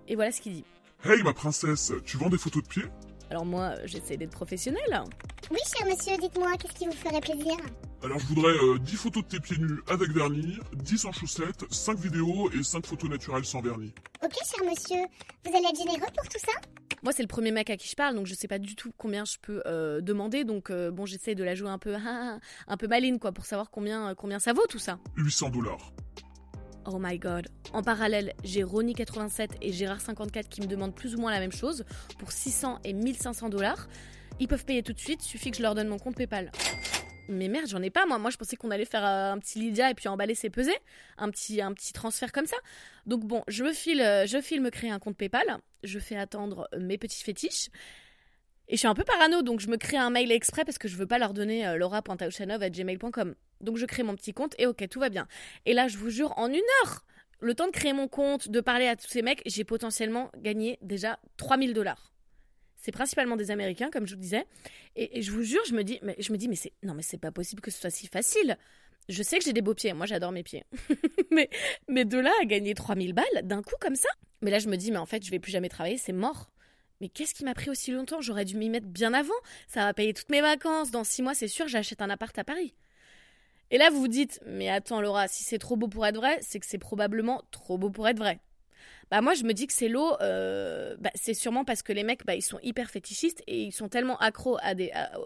Et 0.07 0.15
voilà 0.15 0.31
ce 0.31 0.41
qu'il 0.41 0.53
dit. 0.53 0.65
Hey 1.05 1.21
ma 1.23 1.33
princesse, 1.33 1.93
tu 2.05 2.17
vends 2.17 2.29
des 2.29 2.37
photos 2.37 2.63
de 2.63 2.67
pieds? 2.67 2.85
Alors 3.29 3.45
moi, 3.45 3.75
j'essaie 3.85 4.17
d'être 4.17 4.31
professionnelle. 4.31 5.03
Oui, 5.51 5.59
cher 5.77 5.85
monsieur, 5.85 6.17
dites-moi, 6.17 6.53
qu'est-ce 6.57 6.73
qui 6.73 6.85
vous 6.85 6.93
ferait 6.93 7.19
plaisir? 7.19 7.55
Alors 8.03 8.19
je 8.19 8.25
voudrais 8.27 8.53
10 8.79 8.93
euh, 8.93 8.97
photos 8.97 9.23
de 9.23 9.27
tes 9.27 9.39
pieds 9.39 9.57
nus 9.57 9.79
avec 9.89 10.09
vernis, 10.11 10.57
10 10.73 11.05
en 11.05 11.11
chaussettes, 11.11 11.65
5 11.71 11.97
vidéos 11.99 12.49
et 12.51 12.63
5 12.63 12.85
photos 12.85 13.09
naturelles 13.09 13.45
sans 13.45 13.61
vernis. 13.61 13.93
Ok, 14.23 14.33
cher 14.33 14.65
monsieur, 14.69 15.03
vous 15.45 15.55
allez 15.55 15.67
être 15.67 15.77
généreux 15.77 16.11
pour 16.15 16.29
tout 16.29 16.39
ça? 16.39 16.53
Moi, 17.07 17.13
c'est 17.13 17.23
le 17.23 17.29
premier 17.29 17.51
mec 17.51 17.69
à 17.69 17.77
qui 17.77 17.87
je 17.87 17.95
parle, 17.95 18.15
donc 18.15 18.25
je 18.25 18.33
sais 18.33 18.49
pas 18.49 18.59
du 18.59 18.75
tout 18.75 18.91
combien 18.97 19.23
je 19.23 19.37
peux 19.41 19.61
euh, 19.65 20.01
demander. 20.01 20.43
Donc, 20.43 20.69
euh, 20.69 20.91
bon, 20.91 21.05
j'essaie 21.05 21.35
de 21.35 21.43
la 21.45 21.55
jouer 21.55 21.69
un 21.69 21.77
peu, 21.77 21.95
un 22.67 22.77
peu 22.77 22.87
maline, 22.87 23.17
quoi, 23.17 23.31
pour 23.31 23.45
savoir 23.45 23.71
combien, 23.71 24.13
combien 24.13 24.39
ça 24.39 24.51
vaut 24.51 24.65
tout 24.67 24.77
ça. 24.77 24.99
800 25.15 25.51
dollars. 25.51 25.93
Oh 26.85 26.97
my 26.99 27.17
god. 27.17 27.47
En 27.71 27.81
parallèle, 27.81 28.33
j'ai 28.43 28.61
Ronnie87 28.61 29.51
et 29.61 29.71
Gérard54 29.71 30.49
qui 30.49 30.59
me 30.59 30.67
demandent 30.67 30.93
plus 30.93 31.15
ou 31.15 31.19
moins 31.19 31.31
la 31.31 31.39
même 31.39 31.53
chose 31.53 31.85
pour 32.19 32.33
600 32.33 32.79
et 32.83 32.91
1500 32.91 33.47
dollars. 33.47 33.87
Ils 34.41 34.49
peuvent 34.49 34.65
payer 34.65 34.83
tout 34.83 34.91
de 34.91 34.99
suite, 34.99 35.21
suffit 35.21 35.51
que 35.51 35.57
je 35.57 35.61
leur 35.61 35.75
donne 35.75 35.87
mon 35.87 35.99
compte 35.99 36.17
PayPal 36.17 36.51
mais 37.27 37.47
merde, 37.47 37.67
j'en 37.67 37.81
ai 37.81 37.89
pas 37.89 38.05
moi. 38.05 38.17
Moi, 38.17 38.31
je 38.31 38.37
pensais 38.37 38.55
qu'on 38.55 38.71
allait 38.71 38.85
faire 38.85 39.05
euh, 39.05 39.31
un 39.33 39.39
petit 39.39 39.59
Lydia 39.59 39.89
et 39.91 39.93
puis 39.93 40.07
emballer 40.07 40.35
ses 40.35 40.49
pesées, 40.49 40.77
un 41.17 41.29
petit 41.29 41.61
un 41.61 41.73
petit 41.73 41.93
transfert 41.93 42.31
comme 42.31 42.45
ça. 42.45 42.57
Donc 43.05 43.25
bon, 43.25 43.43
je 43.47 43.63
me 43.63 43.73
file, 43.73 44.01
euh, 44.01 44.25
je 44.25 44.41
file 44.41 44.61
me 44.61 44.69
créer 44.69 44.91
un 44.91 44.99
compte 44.99 45.17
PayPal. 45.17 45.59
Je 45.83 45.99
fais 45.99 46.15
attendre 46.15 46.67
mes 46.77 46.97
petits 46.97 47.23
fétiches. 47.23 47.69
Et 48.69 48.75
je 48.75 48.79
suis 48.79 48.87
un 48.87 48.95
peu 48.95 49.05
parano, 49.05 49.43
donc 49.43 49.61
je 49.61 49.69
me 49.69 49.77
crée 49.77 49.95
un 49.95 50.09
mail 50.09 50.29
exprès 50.31 50.65
parce 50.65 50.77
que 50.77 50.89
je 50.89 50.97
veux 50.97 51.07
pas 51.07 51.19
leur 51.19 51.33
donner 51.33 51.65
euh, 51.65 51.77
laura.taouchanov@gmail.com. 51.77 53.35
Donc 53.61 53.77
je 53.77 53.85
crée 53.85 54.03
mon 54.03 54.15
petit 54.15 54.33
compte 54.33 54.55
et 54.57 54.65
ok, 54.65 54.87
tout 54.89 54.99
va 54.99 55.09
bien. 55.09 55.27
Et 55.65 55.73
là, 55.73 55.87
je 55.87 55.97
vous 55.97 56.09
jure, 56.09 56.33
en 56.37 56.47
une 56.47 56.57
heure, 56.83 57.05
le 57.39 57.55
temps 57.55 57.67
de 57.67 57.71
créer 57.71 57.93
mon 57.93 58.07
compte, 58.07 58.49
de 58.49 58.59
parler 58.59 58.87
à 58.87 58.95
tous 58.95 59.07
ces 59.07 59.21
mecs, 59.21 59.41
j'ai 59.45 59.63
potentiellement 59.63 60.31
gagné 60.37 60.79
déjà 60.81 61.19
3000 61.37 61.73
dollars 61.73 62.11
c'est 62.77 62.91
principalement 62.91 63.35
des 63.35 63.51
Américains, 63.51 63.89
comme 63.89 64.07
je 64.07 64.15
vous 64.15 64.21
disais. 64.21 64.45
Et, 64.95 65.21
je 65.21 65.31
vous 65.31 65.43
jure, 65.43 65.61
je 65.67 65.73
me 65.73 65.83
dis, 65.83 65.99
mais 66.03 66.15
je 66.19 66.31
me 66.31 66.37
dis, 66.37 66.47
mais 66.47 66.55
c'est 66.55 66.73
non, 66.83 66.93
mais 66.93 67.03
c'est 67.03 67.17
pas 67.17 67.31
possible 67.31 67.61
que 67.61 67.71
ce 67.71 67.79
soit 67.79 67.89
si 67.89 68.07
facile. 68.07 68.57
Je 69.09 69.23
sais 69.23 69.37
que 69.39 69.45
j'ai 69.45 69.53
des 69.53 69.61
beaux 69.61 69.73
pieds, 69.73 69.93
moi 69.93 70.05
j'adore 70.05 70.31
mes 70.31 70.43
pieds. 70.43 70.65
mais, 71.31 71.49
mais 71.87 72.03
de 72.03 72.17
là 72.17 72.31
à 72.41 72.45
gagner 72.45 72.73
3000 72.73 73.13
balles 73.13 73.25
d'un 73.43 73.61
coup 73.61 73.75
comme 73.79 73.95
ça. 73.95 74.09
Mais 74.41 74.51
là 74.51 74.59
je 74.59 74.67
me 74.67 74.75
dis, 74.75 74.91
mais 74.91 74.97
en 74.97 75.05
fait 75.05 75.23
je 75.23 75.31
vais 75.31 75.39
plus 75.39 75.51
jamais 75.51 75.69
travailler, 75.69 75.97
c'est 75.97 76.13
mort. 76.13 76.49
Mais 76.99 77.09
qu'est-ce 77.09 77.33
qui 77.33 77.45
m'a 77.45 77.53
pris 77.53 77.69
aussi 77.69 77.91
longtemps? 77.91 78.21
J'aurais 78.21 78.45
dû 78.45 78.57
m'y 78.57 78.69
mettre 78.69 78.87
bien 78.87 79.13
avant. 79.13 79.33
Ça 79.67 79.85
va 79.85 79.93
payer 79.93 80.13
toutes 80.13 80.29
mes 80.29 80.41
vacances. 80.41 80.89
Dans 80.91 81.03
six 81.03 81.21
mois, 81.21 81.35
c'est 81.35 81.47
sûr, 81.47 81.67
j'achète 81.67 82.01
un 82.01 82.09
appart 82.09 82.37
à 82.37 82.43
Paris. 82.43 82.73
Et 83.69 83.77
là, 83.77 83.89
vous 83.89 83.99
vous 83.99 84.07
dites, 84.07 84.39
mais 84.45 84.69
attends 84.69 85.01
Laura, 85.01 85.27
si 85.27 85.43
c'est 85.43 85.59
trop 85.59 85.75
beau 85.75 85.87
pour 85.87 86.05
être 86.05 86.15
vrai, 86.15 86.39
c'est 86.41 86.59
que 86.59 86.65
c'est 86.65 86.77
probablement 86.77 87.43
trop 87.51 87.77
beau 87.77 87.89
pour 87.89 88.07
être 88.07 88.17
vrai. 88.17 88.39
Bah 89.09 89.21
moi 89.21 89.33
je 89.33 89.43
me 89.43 89.53
dis 89.53 89.67
que 89.67 89.73
c'est 89.73 89.87
l'eau, 89.87 90.15
euh, 90.21 90.97
bah, 90.99 91.11
c'est 91.15 91.33
sûrement 91.33 91.63
parce 91.63 91.81
que 91.81 91.93
les 91.93 92.03
mecs 92.03 92.25
bah, 92.25 92.35
ils 92.35 92.41
sont 92.41 92.59
hyper 92.61 92.89
fétichistes 92.89 93.41
et 93.47 93.63
ils 93.63 93.71
sont 93.71 93.87
tellement 93.87 94.17
accros 94.17 94.57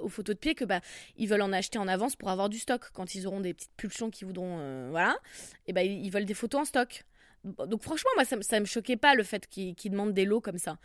aux 0.02 0.10
photos 0.10 0.36
de 0.36 0.40
pied 0.40 0.54
que 0.54 0.66
bah 0.66 0.82
ils 1.18 1.28
veulent 1.28 1.42
en 1.42 1.52
acheter 1.52 1.80
en 1.80 1.88
avance 1.88 2.16
pour 2.16 2.30
avoir 2.30 2.50
du 2.50 2.60
stock 2.60 2.92
quand 2.94 3.16
ils 3.16 3.26
auront 3.26 3.40
des 3.42 3.54
petites 3.54 3.76
pulsions 3.78 4.12
qui 4.12 4.24
voudront 4.24 4.58
euh, 4.60 4.90
voilà 4.92 5.18
et 5.66 5.74
bah 5.74 5.84
ils 5.84 6.10
veulent 6.12 6.26
des 6.26 6.36
photos 6.36 6.62
en 6.62 6.66
stock. 6.66 7.04
Donc 7.44 7.82
franchement 7.82 8.12
moi 8.16 8.26
ça, 8.26 8.38
ça 8.42 8.60
me 8.60 8.66
choquait 8.66 8.98
pas 8.98 9.16
le 9.16 9.24
fait 9.24 9.48
qu'ils 9.48 9.76
demandent 9.92 10.14
des 10.14 10.26
lots 10.26 10.42
comme 10.42 10.60
ça. 10.60 10.78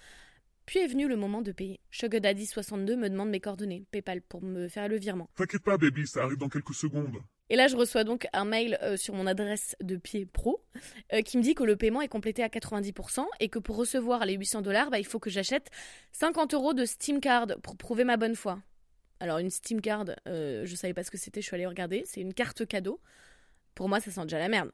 Puis 0.65 0.81
est 0.81 0.89
venu 0.89 1.07
le 1.07 1.17
moment 1.17 1.43
de 1.43 1.53
payer. 1.53 1.79
Sugar 1.91 2.21
Daddy 2.21 2.45
62 2.45 2.97
me 2.97 3.09
demande 3.09 3.31
mes 3.31 3.39
coordonnées, 3.39 3.85
PayPal, 3.93 4.21
pour 4.21 4.43
me 4.43 4.67
faire 4.67 4.89
le 4.89 4.99
virement. 4.99 5.31
T'inquiète 5.37 5.63
pas, 5.63 5.79
baby, 5.79 6.09
ça 6.09 6.25
arrive 6.25 6.39
dans 6.39 6.49
quelques 6.49 6.75
secondes. 6.75 7.19
Et 7.49 7.57
là, 7.57 7.69
je 7.69 7.77
reçois 7.77 8.05
donc 8.05 8.27
un 8.33 8.45
mail 8.45 8.79
euh, 8.83 8.97
sur 8.97 9.15
mon 9.15 9.27
adresse 9.27 9.77
de 9.81 9.97
pied 9.97 10.27
pro 10.27 10.65
euh, 11.13 11.23
qui 11.23 11.39
me 11.39 11.43
dit 11.43 11.55
que 11.55 11.63
le 11.63 11.77
paiement 11.77 12.03
est 12.03 12.09
complété 12.09 12.43
à 12.43 12.49
90% 12.49 13.25
et 13.41 13.49
que 13.49 13.59
pour 13.59 13.77
recevoir 13.77 14.25
les 14.27 14.35
800 14.35 14.63
dollars, 14.63 14.91
bah, 14.91 14.99
il 14.99 15.07
faut 15.07 15.21
que 15.21 15.31
j'achète 15.31 15.71
50 16.13 16.55
euros 16.55 16.75
de 16.75 16.85
Steam 16.85 17.21
Card 17.21 17.49
pour 17.63 17.77
prouver 17.77 18.05
ma 18.05 18.17
bonne 18.17 18.35
foi. 18.35 18.59
Alors, 19.21 19.39
une 19.39 19.51
Steam 19.51 19.81
Card, 19.81 20.07
euh, 20.27 20.67
je 20.67 20.75
savais 20.75 20.93
pas 20.93 21.05
ce 21.05 21.11
que 21.11 21.19
c'était, 21.19 21.41
je 21.41 21.47
suis 21.47 21.55
allée 21.55 21.67
regarder. 21.67 22.03
C'est 22.05 22.21
une 22.21 22.35
carte 22.35 22.67
cadeau. 22.67 23.01
Pour 23.75 23.89
moi, 23.89 24.01
ça 24.01 24.11
sent 24.11 24.23
déjà 24.23 24.39
la 24.39 24.49
merde. 24.49 24.73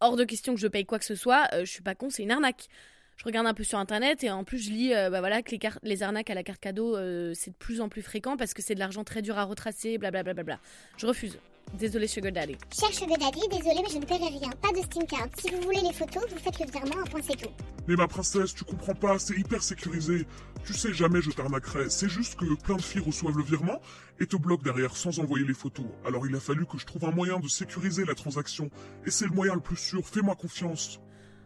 Hors 0.00 0.16
de 0.16 0.24
question 0.24 0.54
que 0.54 0.60
je 0.60 0.68
paye 0.68 0.86
quoi 0.86 0.98
que 0.98 1.04
ce 1.04 1.14
soit, 1.14 1.48
je 1.52 1.64
suis 1.64 1.82
pas 1.82 1.94
con, 1.94 2.10
c'est 2.10 2.22
une 2.22 2.30
arnaque 2.30 2.68
je 3.16 3.24
regarde 3.24 3.46
un 3.46 3.54
peu 3.54 3.62
sur 3.62 3.78
internet 3.78 4.24
et 4.24 4.30
en 4.30 4.42
plus 4.42 4.58
je 4.58 4.70
lis 4.70 4.94
euh, 4.94 5.10
bah 5.10 5.20
voilà, 5.20 5.42
que 5.42 5.50
les, 5.50 5.60
les 5.82 6.02
arnaques 6.02 6.30
à 6.30 6.34
la 6.34 6.42
carte 6.42 6.60
cadeau 6.60 6.96
euh, 6.96 7.32
c'est 7.34 7.50
de 7.50 7.56
plus 7.56 7.80
en 7.80 7.88
plus 7.88 8.02
fréquent 8.02 8.36
parce 8.36 8.54
que 8.54 8.62
c'est 8.62 8.74
de 8.74 8.80
l'argent 8.80 9.04
très 9.04 9.22
dur 9.22 9.38
à 9.38 9.44
retracer, 9.44 9.98
blablabla. 9.98 10.34
Bla, 10.34 10.42
bla, 10.42 10.56
bla. 10.56 10.60
Je 10.96 11.06
refuse. 11.06 11.38
Désolé 11.74 12.06
Sugar 12.06 12.32
Daddy. 12.32 12.56
Cher 12.78 12.92
Sugar 12.92 13.18
Daddy, 13.18 13.40
désolé 13.50 13.80
mais 13.82 13.90
je 13.90 13.98
ne 13.98 14.04
paierai 14.04 14.28
rien. 14.28 14.50
Pas 14.60 14.72
de 14.72 14.84
Steam 14.84 15.06
Card. 15.06 15.28
Si 15.38 15.50
vous 15.50 15.60
voulez 15.62 15.80
les 15.80 15.92
photos, 15.92 16.22
vous 16.30 16.38
faites 16.38 16.58
le 16.60 16.70
virement, 16.70 17.02
un 17.02 17.06
point 17.06 17.20
c'est 17.22 17.36
tout. 17.36 17.50
Mais 17.88 17.96
ma 17.96 18.06
princesse, 18.06 18.54
tu 18.54 18.64
comprends 18.64 18.94
pas, 18.94 19.18
c'est 19.18 19.36
hyper 19.36 19.62
sécurisé. 19.62 20.26
Tu 20.64 20.74
sais, 20.74 20.92
jamais 20.92 21.22
je 21.22 21.30
t'arnaquerai. 21.30 21.90
C'est 21.90 22.08
juste 22.08 22.36
que 22.36 22.44
plein 22.62 22.76
de 22.76 22.82
filles 22.82 23.00
reçoivent 23.00 23.36
le 23.36 23.42
virement 23.42 23.80
et 24.20 24.26
te 24.26 24.36
bloquent 24.36 24.62
derrière 24.62 24.96
sans 24.96 25.18
envoyer 25.18 25.46
les 25.46 25.54
photos. 25.54 25.86
Alors 26.06 26.26
il 26.26 26.36
a 26.36 26.40
fallu 26.40 26.66
que 26.66 26.78
je 26.78 26.86
trouve 26.86 27.04
un 27.04 27.10
moyen 27.10 27.40
de 27.40 27.48
sécuriser 27.48 28.04
la 28.04 28.14
transaction. 28.14 28.70
Et 29.06 29.10
c'est 29.10 29.24
le 29.24 29.32
moyen 29.32 29.54
le 29.54 29.60
plus 29.60 29.76
sûr, 29.76 30.06
fais-moi 30.06 30.36
confiance. 30.36 31.00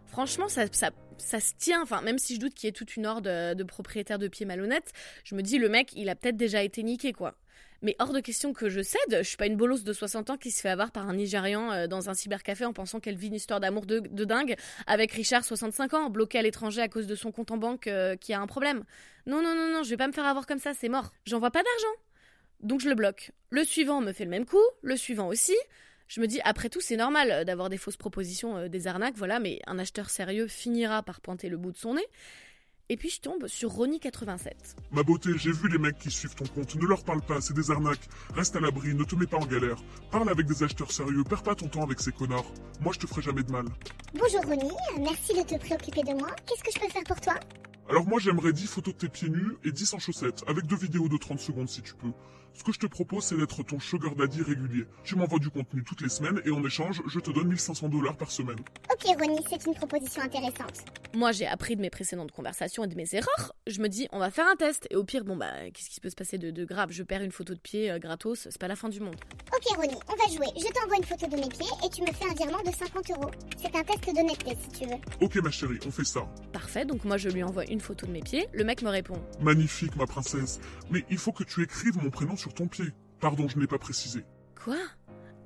Franchement, 0.07 0.49
ça, 0.49 0.65
ça, 0.73 0.91
ça 1.19 1.41
se 1.41 1.55
tient. 1.59 1.83
Enfin, 1.83 2.01
même 2.01 2.19
si 2.19 2.35
je 2.35 2.41
doute 2.41 2.55
qu'il 2.55 2.67
y 2.67 2.71
ait 2.71 2.73
toute 2.73 2.97
une 2.97 3.07
horde 3.07 3.25
de, 3.25 3.55
de 3.55 3.65
propriétaires 3.65 4.19
de 4.19 4.29
pieds 4.29 4.47
malhonnêtes, 4.47 4.93
je 5.25 5.35
me 5.35 5.43
dis, 5.43 5.59
le 5.59 5.69
mec, 5.69 5.93
il 5.95 6.09
a 6.09 6.15
peut-être 6.15 6.37
déjà 6.37 6.63
été 6.63 6.83
niqué, 6.83 7.13
quoi. 7.13 7.37
Mais 7.83 7.95
hors 7.99 8.13
de 8.13 8.21
question 8.21 8.53
que 8.53 8.69
je 8.69 8.81
cède, 8.81 9.19
je 9.19 9.23
suis 9.23 9.37
pas 9.37 9.47
une 9.47 9.57
bolosse 9.57 9.85
de 9.85 9.93
60 9.93 10.31
ans 10.31 10.37
qui 10.37 10.51
se 10.51 10.61
fait 10.61 10.69
avoir 10.69 10.91
par 10.91 11.09
un 11.09 11.15
Nigérian 11.15 11.73
euh, 11.73 11.87
dans 11.87 12.09
un 12.09 12.15
cybercafé 12.15 12.65
en 12.65 12.73
pensant 12.73 13.01
qu'elle 13.01 13.17
vit 13.17 13.29
une 13.29 13.35
histoire 13.35 13.61
d'amour 13.61 13.87
de, 13.87 14.01
de 14.01 14.25
dingue 14.25 14.57
avec 14.87 15.13
Richard, 15.13 15.45
65 15.45 15.95
ans, 15.95 16.11
bloqué 16.11 16.39
à 16.39 16.43
l'étranger 16.43 16.81
à 16.81 16.89
cause 16.89 17.07
de 17.07 17.15
son 17.15 17.33
compte 17.33 17.51
en 17.51 17.59
banque 17.59 17.87
euh, 17.87 18.17
qui 18.17 18.33
a 18.33 18.41
un 18.41 18.47
problème. 18.47 18.85
Non, 19.27 19.43
non, 19.43 19.55
non, 19.55 19.69
non, 19.73 19.83
je 19.83 19.91
vais 19.91 19.97
pas 19.97 20.09
me 20.09 20.13
faire 20.13 20.27
avoir 20.27 20.47
comme 20.47 20.59
ça, 20.59 20.73
c'est 20.75 20.89
mort. 20.89 21.13
J'envoie 21.27 21.51
pas 21.51 21.63
d'argent. 21.63 21.95
Donc 22.61 22.81
je 22.81 22.89
le 22.89 22.95
bloque. 22.95 23.33
Le 23.51 23.65
suivant 23.65 24.01
me 24.01 24.13
fait 24.13 24.25
le 24.25 24.31
même 24.31 24.47
coup, 24.47 24.65
le 24.83 24.97
suivant 24.97 25.29
aussi. 25.29 25.57
Je 26.09 26.21
me 26.21 26.27
dis, 26.27 26.41
après 26.45 26.69
tout, 26.69 26.81
c'est 26.81 26.97
normal 26.97 27.31
euh, 27.31 27.45
d'avoir 27.45 27.69
des 27.69 27.79
fausses 27.79 27.97
propositions, 27.97 28.57
euh, 28.57 28.69
des 28.69 28.87
arnaques, 28.87 29.17
voilà, 29.17 29.41
mais 29.41 29.61
un 29.67 29.79
acheteur 29.79 30.11
sérieux 30.11 30.47
finira 30.47 31.03
par 31.03 31.21
pointer 31.21 31.49
le 31.49 31.57
bout 31.57 31.73
de 31.73 31.77
son 31.77 31.95
nez. 31.95 32.07
Et 32.89 32.97
puis 32.97 33.11
je 33.11 33.21
tombe 33.21 33.49
sur 33.49 33.73
Ronnie87. 33.73 34.53
Ma 34.93 35.03
beauté, 35.03 35.31
j'ai 35.37 35.51
vu 35.51 35.69
les 35.69 35.79
mecs 35.79 35.99
qui 35.99 36.09
suivent 36.09 36.37
ton 36.37 36.47
compte. 36.47 36.77
Ne 36.77 36.87
leur 36.87 37.03
parle 37.03 37.21
pas, 37.21 37.41
c'est 37.41 37.55
des 37.55 37.73
arnaques. 37.73 38.09
Reste 38.35 38.55
à 38.55 38.61
l'abri, 38.61 38.95
ne 38.95 39.03
te 39.03 39.17
mets 39.17 39.27
pas 39.27 39.39
en 39.39 39.47
galère. 39.47 39.77
Parle 40.13 40.31
avec 40.31 40.47
des 40.47 40.63
acheteurs 40.63 40.93
sérieux, 40.93 41.25
perds 41.25 41.43
pas 41.43 41.57
ton 41.57 41.67
temps 41.67 41.83
avec 41.83 41.99
ces 42.01 42.13
connards. 42.13 42.53
Moi, 42.81 42.93
je 42.93 43.01
te 43.01 43.09
ferai 43.09 43.23
jamais 43.23 43.43
de 43.43 43.51
mal. 43.51 43.65
Bonjour 44.15 44.43
Ronnie, 44.45 44.77
merci 45.01 45.35
de 45.35 45.43
te 45.43 45.59
préoccuper 45.59 46.03
de 46.03 46.13
moi. 46.13 46.31
Qu'est-ce 46.47 46.63
que 46.63 46.71
je 46.73 46.79
peux 46.79 46.93
faire 46.93 47.05
pour 47.05 47.21
toi? 47.21 47.35
Alors 47.89 48.07
moi, 48.07 48.19
j'aimerais 48.19 48.53
10 48.53 48.67
photos 48.67 48.95
de 48.95 48.99
tes 48.99 49.09
pieds 49.09 49.29
nus 49.29 49.57
et 49.65 49.71
10 49.71 49.95
en 49.95 49.99
chaussettes, 49.99 50.43
avec 50.49 50.67
deux 50.67 50.77
vidéos 50.77 51.09
de 51.09 51.17
30 51.17 51.39
secondes 51.39 51.69
si 51.69 51.83
tu 51.83 51.95
peux. 51.95 52.11
Ce 52.57 52.65
que 52.65 52.73
je 52.73 52.79
te 52.79 52.87
propose, 52.87 53.23
c'est 53.23 53.37
d'être 53.37 53.63
ton 53.63 53.79
sugar 53.79 54.15
daddy 54.15 54.41
régulier. 54.41 54.87
Tu 55.05 55.15
m'envoies 55.15 55.39
du 55.39 55.51
contenu 55.51 55.85
toutes 55.85 56.01
les 56.01 56.09
semaines 56.09 56.41
et 56.47 56.51
en 56.51 56.65
échange, 56.65 57.03
je 57.07 57.21
te 57.21 57.31
donne 57.31 57.49
1500 57.49 57.91
dollars 57.91 58.17
par 58.17 58.31
semaine. 58.31 58.57
Ok 58.91 59.05
Ronnie, 59.21 59.45
c'est 59.51 59.67
une 59.67 59.75
proposition 59.75 60.23
intéressante. 60.23 60.85
Moi, 61.15 61.33
j'ai 61.33 61.47
appris 61.47 61.77
de 61.77 61.83
mes 61.83 61.91
précédentes 61.91 62.33
conversations 62.33 62.85
et 62.85 62.87
de 62.87 62.95
mes 62.95 63.15
erreurs. 63.15 63.53
Je 63.67 63.79
me 63.83 63.89
dis, 63.89 64.09
on 64.11 64.19
va 64.19 64.31
faire 64.31 64.47
un 64.51 64.57
test. 64.57 64.87
Et 64.91 64.97
au 64.97 65.05
pire, 65.05 65.25
bon, 65.25 65.37
bah, 65.37 65.53
qu'est-ce 65.73 65.91
qui 65.91 66.01
peut 66.01 66.09
se 66.09 66.15
passer 66.17 66.39
de, 66.39 66.51
de 66.51 66.65
grave? 66.65 66.93
Je 66.93 67.03
perds 67.03 67.23
une 67.23 67.31
photo 67.31 67.53
de 67.53 67.59
pied 67.61 67.91
euh, 67.91 67.99
gratos, 67.99 68.49
c'est 68.51 68.59
pas 68.59 68.69
la 68.69 68.77
fin 68.77 68.89
du 68.89 69.01
monde. 69.01 69.17
Ok 69.55 69.77
Ronnie, 69.77 69.99
on 70.09 70.17
va 70.17 70.35
jouer. 70.35 70.47
Je 70.57 70.73
t'envoie 70.73 70.97
une 70.97 71.05
photo 71.05 71.27
de 71.27 71.37
mes 71.37 71.49
pieds 71.49 71.69
et 71.85 71.91
tu 71.91 72.01
me 72.03 72.07
fais 72.07 72.25
un 72.25 72.35
virement 72.35 72.63
de 72.63 72.75
50 72.75 73.11
euros. 73.11 73.31
C'est 73.59 73.77
un 73.77 73.85
test 73.85 74.07
d'honnêteté 74.15 74.57
si 74.63 74.81
tu 74.81 74.89
veux. 74.89 74.97
Ok 75.21 75.37
ma 75.45 75.51
chérie, 75.51 75.79
on 75.87 75.91
fait 75.91 76.05
ça. 76.05 76.27
Parfait, 76.55 76.87
donc 76.87 77.05
moi, 77.05 77.19
je 77.19 77.29
lui 77.29 77.43
envoie 77.43 77.67
une 77.67 77.76
photo 77.81 78.07
de 78.07 78.13
mes 78.13 78.21
pieds. 78.21 78.49
Le 78.53 78.65
mec 78.65 78.83
me 78.83 78.89
répond, 78.89 79.21
Magnifique 79.41 79.97
ma 79.97 80.07
princesse. 80.07 80.61
Mais 80.91 81.05
il 81.11 81.19
faut 81.19 81.33
que 81.33 81.45
tu 81.45 81.63
écrives 81.63 81.97
mon 82.03 82.11
prénom 82.11 82.37
sur 82.37 82.55
ton 82.55 82.67
pied. 82.67 82.87
Pardon, 83.21 83.49
je 83.49 83.59
n'ai 83.59 83.67
pas 83.67 83.79
précisé. 83.79 84.25
Quoi? 84.63 84.77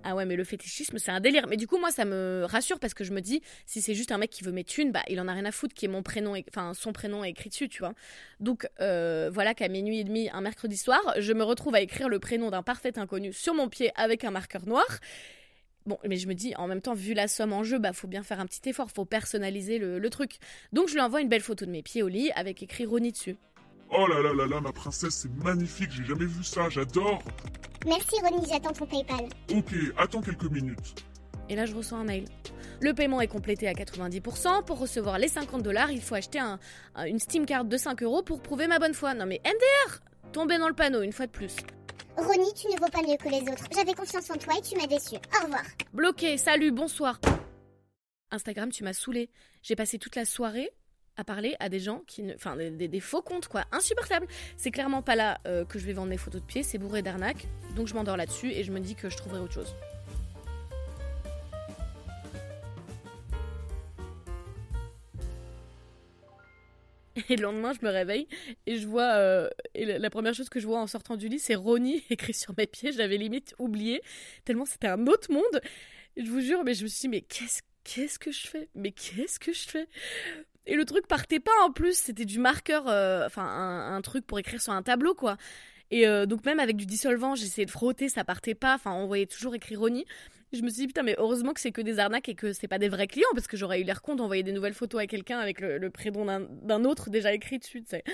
Ah 0.03 0.15
ouais, 0.15 0.25
mais 0.25 0.37
le 0.37 0.45
fétichisme, 0.45 0.99
c'est 0.99 1.11
un 1.11 1.21
délire. 1.21 1.47
Mais 1.47 1.57
du 1.57 1.67
coup, 1.67 1.79
moi, 1.79 1.91
ça 1.91 2.05
me 2.05 2.45
rassure 2.49 2.79
parce 2.79 2.95
que 2.95 3.05
je 3.05 3.13
me 3.13 3.21
dis, 3.21 3.43
si 3.67 3.83
c'est 3.83 3.95
juste 3.95 4.13
un 4.13 4.19
mec 4.19 4.31
qui 4.31 4.43
veut 4.43 4.53
mes 4.53 4.65
thunes, 4.65 4.93
bah, 4.93 5.03
il 5.09 5.21
en 5.21 5.29
a 5.29 5.33
rien 5.33 5.45
à 5.45 5.53
foutre 5.53 5.75
qui 5.75 5.85
est 5.85 5.89
mon 5.89 6.03
prénom, 6.03 6.35
enfin, 6.49 6.73
son 6.75 6.93
prénom 6.93 7.23
est 7.23 7.31
écrit 7.31 7.51
dessus, 7.51 7.69
tu 7.69 7.81
vois. 7.81 7.93
Donc, 8.41 8.67
euh, 8.81 9.31
voilà 9.33 9.53
qu'à 9.55 9.69
minuit 9.69 10.01
et 10.01 10.05
demi, 10.05 10.31
un 10.33 10.41
mercredi 10.41 10.77
soir, 10.77 11.01
je 11.19 11.33
me 11.33 11.45
retrouve 11.45 11.75
à 11.75 11.81
écrire 11.81 12.09
le 12.09 12.19
prénom 12.19 12.51
d'un 12.51 12.63
parfait 12.63 12.99
inconnu 12.99 13.33
sur 13.33 13.55
mon 13.55 13.69
pied 13.69 13.93
avec 13.95 14.25
un 14.25 14.31
marqueur 14.31 14.67
noir. 14.67 14.87
Bon, 15.87 15.99
mais 16.07 16.17
je 16.17 16.29
me 16.29 16.35
dis, 16.35 16.55
en 16.57 16.67
même 16.69 16.81
temps, 16.83 16.95
vu 16.95 17.15
la 17.15 17.27
somme 17.27 17.53
en 17.53 17.63
jeu, 17.65 17.79
bah, 17.79 17.93
faut 17.93 18.07
bien 18.07 18.23
faire 18.23 18.39
un 18.41 18.47
petit 18.47 18.69
effort, 18.69 18.91
faut 18.91 19.05
personnaliser 19.07 19.79
le, 19.79 19.99
le 19.99 20.11
truc. 20.11 20.39
Donc, 20.73 20.89
je 20.89 20.95
lui 20.95 21.01
envoie 21.01 21.21
une 21.21 21.29
belle 21.29 21.41
photo 21.41 21.65
de 21.65 21.71
mes 21.71 21.83
pieds 21.83 22.03
au 22.03 22.09
lit 22.09 22.31
avec 22.37 22.63
écrit 22.63 22.85
Ronnie 22.85 23.13
dessus. 23.13 23.37
Oh 23.91 24.07
là 24.07 24.21
là 24.23 24.33
là 24.35 24.47
là, 24.47 24.61
ma 24.61 24.71
princesse, 24.73 25.15
c'est 25.15 25.45
magnifique, 25.45 25.91
j'ai 25.91 26.05
jamais 26.05 26.27
vu 26.27 26.45
ça, 26.45 26.69
j'adore. 26.69 27.21
Merci 27.87 28.15
Ronnie, 28.23 28.47
j'attends 28.49 28.73
ton 28.73 28.87
PayPal. 28.87 29.25
Ok, 29.53 29.75
attends 29.97 30.21
quelques 30.21 30.51
minutes. 30.51 31.05
Et 31.49 31.57
là, 31.57 31.67
je 31.67 31.75
reçois 31.75 31.99
un 31.99 32.05
mail. 32.05 32.27
Le 32.81 32.95
paiement 32.95 33.21
est 33.21 33.27
complété 33.27 33.67
à 33.67 33.73
90%. 33.73 34.65
Pour 34.65 34.79
recevoir 34.79 35.19
les 35.19 35.27
50 35.29 35.63
dollars, 35.63 35.91
il 35.91 36.01
faut 36.01 36.15
acheter 36.15 36.39
un- 36.39 36.61
un- 36.95 37.05
une 37.07 37.19
Steam 37.19 37.45
card 37.47 37.65
de 37.65 37.77
5 37.77 38.03
euros 38.05 38.23
pour 38.23 38.41
prouver 38.43 38.69
ma 38.69 38.79
bonne 38.79 38.95
foi. 38.95 39.15
Non 39.15 39.27
mais 39.27 39.41
MDR 39.45 40.01
Tombé 40.33 40.59
dans 40.59 40.69
le 40.69 40.75
panneau 40.75 41.03
une 41.03 41.11
fois 41.13 41.27
de 41.27 41.33
plus. 41.33 41.57
Ronnie, 42.17 42.53
tu 42.55 42.69
ne 42.69 42.79
vaux 42.79 42.91
pas 42.91 43.03
mieux 43.03 43.17
que 43.17 43.29
les 43.29 43.51
autres. 43.51 43.65
J'avais 43.75 43.95
confiance 43.95 44.31
en 44.31 44.37
toi 44.37 44.55
et 44.59 44.63
tu 44.63 44.77
m'as 44.77 44.87
déçu. 44.87 45.17
Au 45.17 45.45
revoir. 45.45 45.63
Bloqué, 45.93 46.37
salut, 46.37 46.71
bonsoir. 46.71 47.21
Instagram, 48.31 48.71
tu 48.71 48.85
m'as 48.85 48.93
saoulé. 48.93 49.31
J'ai 49.63 49.77
passé 49.77 49.99
toute 49.99 50.17
la 50.17 50.25
soirée 50.25 50.71
à 51.17 51.25
parler 51.25 51.57
à 51.61 51.69
des 51.69 51.81
gens 51.81 52.03
qui 52.07 52.23
ne. 52.23 52.35
Enfin, 52.35 52.57
des, 52.57 53.01
faux 53.01 53.23
comptes, 53.23 53.49
quoi. 53.49 53.65
Insupportable. 53.73 54.27
C'est 54.57 54.71
clairement 54.71 55.03
pas 55.03 55.17
là 55.17 55.39
euh, 55.47 55.65
que 55.65 55.79
je 55.79 55.87
vais 55.87 55.93
vendre 55.93 56.09
mes 56.09 56.17
photos 56.17 56.41
de 56.41 56.47
pied, 56.47 56.63
c'est 56.63 56.79
bourré 56.79 57.03
d'arnaques. 57.03 57.47
Donc 57.77 57.87
je 57.87 57.95
m'endors 57.95 58.17
là-dessus 58.17 58.51
et 58.53 58.65
je 58.65 58.73
me 58.73 58.81
dis 58.81 58.95
que 58.95 59.09
je 59.09 59.17
trouverai 59.17 59.41
autre 59.41 59.55
chose. 59.55 59.75
Et 67.29 67.37
le 67.37 67.43
lendemain, 67.43 67.73
je 67.73 67.85
me 67.85 67.91
réveille 67.91 68.29
et 68.67 68.79
je 68.79 68.87
vois. 68.87 69.15
euh, 69.15 69.49
et 69.75 69.85
la, 69.85 70.11
première 70.11 70.35
chose 70.35 70.49
que 70.49 70.61
je 70.61 70.67
vois 70.67 70.81
en 70.81 70.87
sortant 70.87 71.17
du 71.17 71.29
lit, 71.29 71.39
c'est 71.39 71.55
Ronnie 71.55 72.05
écrit 72.11 72.35
sur 72.35 72.55
mes 72.57 72.67
pieds. 72.67 72.93
J'avais 72.93 73.17
limite 73.17 73.55
oublié, 73.59 74.03
tellement 74.45 74.65
c'était 74.65 74.89
un 74.89 75.07
autre 75.07 75.33
monde. 75.33 75.61
Et 76.17 76.25
je 76.25 76.31
vous 76.31 76.41
jure, 76.41 76.63
mais 76.65 76.75
je 76.75 76.85
me 76.85 76.89
suis 76.89 77.03
dit, 77.03 77.09
mais 77.09 77.21
qu'est-ce 77.23 77.63
qu'est-ce 77.85 78.19
que 78.19 78.31
je 78.31 78.47
fais? 78.47 78.69
Mais 78.75 78.93
qu'est-ce 78.93 79.39
que 79.41 79.53
je 79.53 79.69
fais? 79.69 79.89
Et 80.67 80.77
le 80.77 80.85
truc 80.85 81.07
partait 81.09 81.41
pas 81.41 81.51
en 81.63 81.73
plus, 81.73 81.95
c'était 81.95 82.25
du 82.25 82.39
marqueur, 82.39 82.87
euh, 82.89 83.27
enfin 83.27 83.43
un, 83.43 83.97
un 83.97 84.01
truc 84.03 84.27
pour 84.27 84.39
écrire 84.39 84.61
sur 84.61 84.73
un 84.73 84.83
tableau, 84.83 85.15
quoi. 85.15 85.37
Et 85.91 86.07
euh, 86.07 86.27
donc 86.27 86.45
même 86.45 86.61
avec 86.61 86.77
du 86.77 86.87
dissolvant, 86.87 87.35
j'essayais 87.35 87.67
de 87.67 87.71
frotter, 87.71 88.09
ça 88.09 88.25
partait 88.25 88.55
pas. 88.55 88.75
Enfin, 88.75 88.93
on 88.93 89.07
voyait 89.07 89.27
toujours 89.27 89.55
écrit 89.55 89.77
Ronnie. 89.77 90.05
Je 90.53 90.63
me 90.63 90.69
suis 90.69 90.81
dit, 90.81 90.87
putain, 90.89 91.03
mais 91.05 91.15
heureusement 91.19 91.53
que 91.53 91.61
c'est 91.61 91.71
que 91.71 91.81
des 91.81 91.99
arnaques 92.01 92.29
et 92.29 92.35
que 92.35 92.53
c'est 92.53 92.67
pas 92.67 92.79
des 92.79 92.89
vrais 92.89 93.07
clients, 93.07 93.29
parce 93.35 93.47
que 93.47 93.57
j'aurais 93.57 93.81
eu 93.81 93.85
l'air 93.85 94.03
con 94.03 94.17
d'envoyer 94.17 94.43
des 94.43 94.53
nouvelles 94.53 94.75
photos 94.75 95.01
à 95.01 95.07
quelqu'un 95.07 95.39
avec 95.39 95.61
le, 95.61 95.91
prénom 95.91 96.25
d'un- 96.25 96.85
autre 96.85 97.09
déjà 97.11 97.33
écrit 97.33 97.59
dessus, 97.59 97.83
tu 97.83 97.89
sais. 97.91 98.05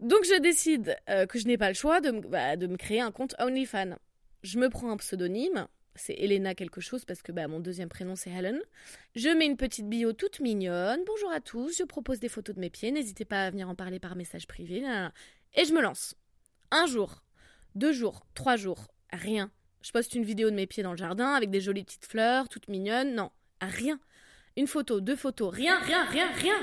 Donc 0.00 0.24
je 0.24 0.40
décide 0.40 0.96
euh, 1.08 1.26
que 1.26 1.38
je 1.38 1.46
n'ai 1.46 1.56
pas 1.56 1.68
le 1.68 1.74
choix 1.74 2.00
de, 2.00 2.10
bah, 2.10 2.56
de 2.56 2.66
me 2.66 2.76
créer 2.76 3.00
un 3.00 3.12
compte 3.12 3.36
OnlyFans. 3.38 3.96
Je 4.42 4.58
me 4.58 4.68
prends 4.68 4.90
un 4.90 4.96
pseudonyme, 4.96 5.68
c'est 5.94 6.14
Elena 6.14 6.56
quelque 6.56 6.80
chose 6.80 7.04
parce 7.04 7.22
que 7.22 7.30
bah, 7.30 7.46
mon 7.46 7.60
deuxième 7.60 7.88
prénom 7.88 8.16
c'est 8.16 8.30
Helen. 8.30 8.60
Je 9.14 9.28
mets 9.28 9.46
une 9.46 9.56
petite 9.56 9.88
bio 9.88 10.12
toute 10.12 10.40
mignonne. 10.40 11.00
Bonjour 11.06 11.30
à 11.30 11.40
tous, 11.40 11.78
je 11.78 11.84
propose 11.84 12.18
des 12.18 12.28
photos 12.28 12.56
de 12.56 12.60
mes 12.60 12.70
pieds, 12.70 12.90
n'hésitez 12.90 13.24
pas 13.24 13.44
à 13.44 13.50
venir 13.50 13.68
en 13.68 13.76
parler 13.76 14.00
par 14.00 14.16
message 14.16 14.48
privé. 14.48 14.82
Et 15.54 15.64
je 15.64 15.72
me 15.72 15.80
lance. 15.80 16.16
Un 16.72 16.86
jour, 16.86 17.22
deux 17.76 17.92
jours, 17.92 18.26
trois 18.34 18.56
jours, 18.56 18.88
rien. 19.12 19.52
Je 19.84 19.92
poste 19.92 20.14
une 20.14 20.24
vidéo 20.24 20.48
de 20.48 20.54
mes 20.54 20.66
pieds 20.66 20.82
dans 20.82 20.92
le 20.92 20.96
jardin 20.96 21.34
avec 21.34 21.50
des 21.50 21.60
jolies 21.60 21.84
petites 21.84 22.06
fleurs, 22.06 22.48
toutes 22.48 22.68
mignonnes. 22.68 23.14
Non, 23.14 23.30
rien. 23.60 24.00
Une 24.56 24.66
photo, 24.66 25.02
deux 25.02 25.14
photos, 25.14 25.52
rien, 25.52 25.78
rien, 25.80 26.06
rien, 26.06 26.32
rien. 26.32 26.56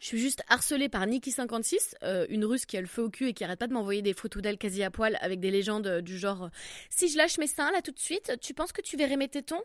Je 0.00 0.06
suis 0.06 0.18
juste 0.18 0.42
harcelée 0.48 0.90
par 0.90 1.06
Nikki56, 1.06 1.94
euh, 2.02 2.26
une 2.28 2.44
russe 2.44 2.66
qui 2.66 2.76
a 2.76 2.82
le 2.82 2.86
feu 2.86 3.04
au 3.04 3.08
cul 3.08 3.28
et 3.28 3.32
qui 3.32 3.42
arrête 3.42 3.58
pas 3.58 3.68
de 3.68 3.72
m'envoyer 3.72 4.02
des 4.02 4.12
photos 4.12 4.42
d'elle 4.42 4.58
quasi 4.58 4.82
à 4.82 4.90
poil 4.90 5.16
avec 5.22 5.40
des 5.40 5.50
légendes 5.50 5.86
euh, 5.86 6.02
du 6.02 6.18
genre 6.18 6.44
euh, 6.44 6.48
Si 6.90 7.08
je 7.08 7.16
lâche 7.16 7.38
mes 7.38 7.46
seins 7.46 7.70
là 7.70 7.80
tout 7.80 7.90
de 7.90 7.98
suite, 7.98 8.38
tu 8.42 8.52
penses 8.52 8.72
que 8.72 8.82
tu 8.82 8.98
verrais 8.98 9.16
mes 9.16 9.28
tétons? 9.28 9.62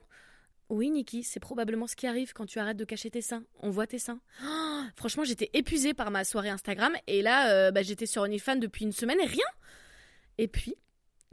Oui, 0.70 0.90
Nikki, 0.90 1.24
c'est 1.24 1.42
probablement 1.42 1.88
ce 1.88 1.98
qui 1.98 2.08
arrive 2.08 2.32
quand 2.32 2.46
tu 2.46 2.60
arrêtes 2.60 2.78
de 2.78 2.86
cacher 2.86 3.12
tes 3.12 3.22
seins. 3.22 3.44
On 3.60 3.70
voit 3.70 3.86
tes 3.86 4.00
seins. 4.00 4.22
Franchement, 4.96 5.26
j'étais 5.26 5.50
épuisée 5.52 5.94
par 5.94 6.10
ma 6.10 6.24
soirée 6.24 6.50
Instagram 6.50 6.96
et 7.08 7.22
là, 7.22 7.72
bah, 7.72 7.82
j'étais 7.82 8.06
sur 8.06 8.22
OnlyFans 8.22 8.56
depuis 8.56 8.86
une 8.86 8.94
semaine 8.94 9.20
et 9.20 9.28
rien. 9.28 9.46
Et 10.38 10.48
puis, 10.48 10.76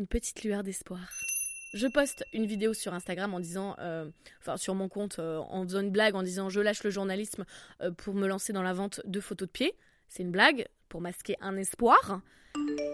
une 0.02 0.08
petite 0.08 0.42
lueur 0.42 0.64
d'espoir. 0.64 1.12
Je 1.74 1.86
poste 1.86 2.24
une 2.32 2.44
vidéo 2.44 2.74
sur 2.74 2.92
Instagram 2.92 3.34
en 3.34 3.38
disant, 3.38 3.76
euh, 3.78 4.10
enfin 4.40 4.56
sur 4.56 4.74
mon 4.74 4.88
compte, 4.88 5.20
euh, 5.20 5.38
en 5.38 5.62
faisant 5.62 5.80
une 5.80 5.92
blague 5.92 6.16
en 6.16 6.24
disant 6.24 6.48
je 6.48 6.60
lâche 6.60 6.82
le 6.82 6.90
journalisme 6.90 7.44
euh, 7.82 7.92
pour 7.92 8.14
me 8.14 8.26
lancer 8.26 8.52
dans 8.52 8.64
la 8.64 8.72
vente 8.72 9.00
de 9.04 9.20
photos 9.20 9.46
de 9.46 9.52
pieds. 9.52 9.74
C'est 10.08 10.24
une 10.24 10.32
blague 10.32 10.66
pour 10.88 11.00
masquer 11.00 11.36
un 11.40 11.56
espoir. 11.56 12.20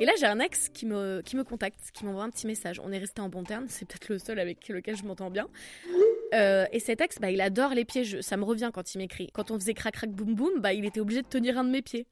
Et 0.00 0.04
là, 0.04 0.12
j'ai 0.20 0.26
un 0.26 0.38
ex 0.38 0.68
qui 0.68 0.84
me, 0.84 1.22
qui 1.24 1.34
me 1.34 1.44
contacte, 1.44 1.80
qui 1.94 2.04
m'envoie 2.04 2.24
un 2.24 2.30
petit 2.30 2.46
message. 2.46 2.78
On 2.78 2.92
est 2.92 2.98
resté 2.98 3.22
en 3.22 3.30
bon 3.30 3.42
terme, 3.42 3.64
c'est 3.68 3.88
peut-être 3.88 4.10
le 4.10 4.18
seul 4.18 4.38
avec 4.38 4.68
lequel 4.68 4.96
je 4.96 5.04
m'entends 5.04 5.30
bien. 5.30 5.48
Et 6.32 6.78
cet 6.78 7.00
ex, 7.00 7.18
bah, 7.20 7.30
il 7.30 7.40
adore 7.40 7.70
les 7.70 7.86
pieds. 7.86 8.20
Ça 8.20 8.36
me 8.36 8.44
revient 8.44 8.70
quand 8.72 8.94
il 8.94 8.98
m'écrit. 8.98 9.30
Quand 9.32 9.50
on 9.50 9.58
faisait 9.58 9.74
crac 9.74 9.94
crac 9.94 10.10
boum 10.10 10.34
boum, 10.34 10.60
bah, 10.60 10.74
il 10.74 10.84
était 10.84 11.00
obligé 11.00 11.22
de 11.22 11.26
tenir 11.26 11.56
un 11.58 11.64
de 11.64 11.70
mes 11.70 11.82
pieds. 11.82 12.06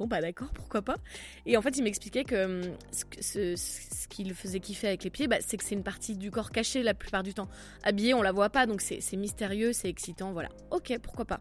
Bon 0.00 0.06
bah 0.06 0.22
d'accord, 0.22 0.48
pourquoi 0.54 0.80
pas. 0.80 0.96
Et 1.44 1.58
en 1.58 1.62
fait, 1.62 1.76
il 1.76 1.82
m'expliquait 1.84 2.24
que 2.24 2.46
hum, 2.66 2.74
ce, 2.90 3.04
que- 3.04 3.22
ce, 3.22 3.54
ce 3.54 4.08
qui 4.08 4.24
le 4.24 4.32
faisait 4.34 4.58
kiffer 4.58 4.88
avec 4.88 5.04
les 5.04 5.10
pieds, 5.10 5.28
bah, 5.28 5.36
c'est 5.40 5.58
que 5.58 5.62
c'est 5.62 5.74
une 5.74 5.82
partie 5.82 6.16
du 6.16 6.30
corps 6.30 6.50
cachée 6.50 6.82
la 6.82 6.94
plupart 6.94 7.22
du 7.22 7.34
temps. 7.34 7.48
Habillé, 7.82 8.14
on 8.14 8.22
la 8.22 8.32
voit 8.32 8.48
pas, 8.48 8.64
donc 8.64 8.80
c'est 8.80 8.98
mystérieux, 9.16 9.74
c'est 9.74 9.90
excitant, 9.90 10.32
voilà. 10.32 10.48
Ok, 10.70 10.98
pourquoi 11.02 11.26
pas. 11.26 11.40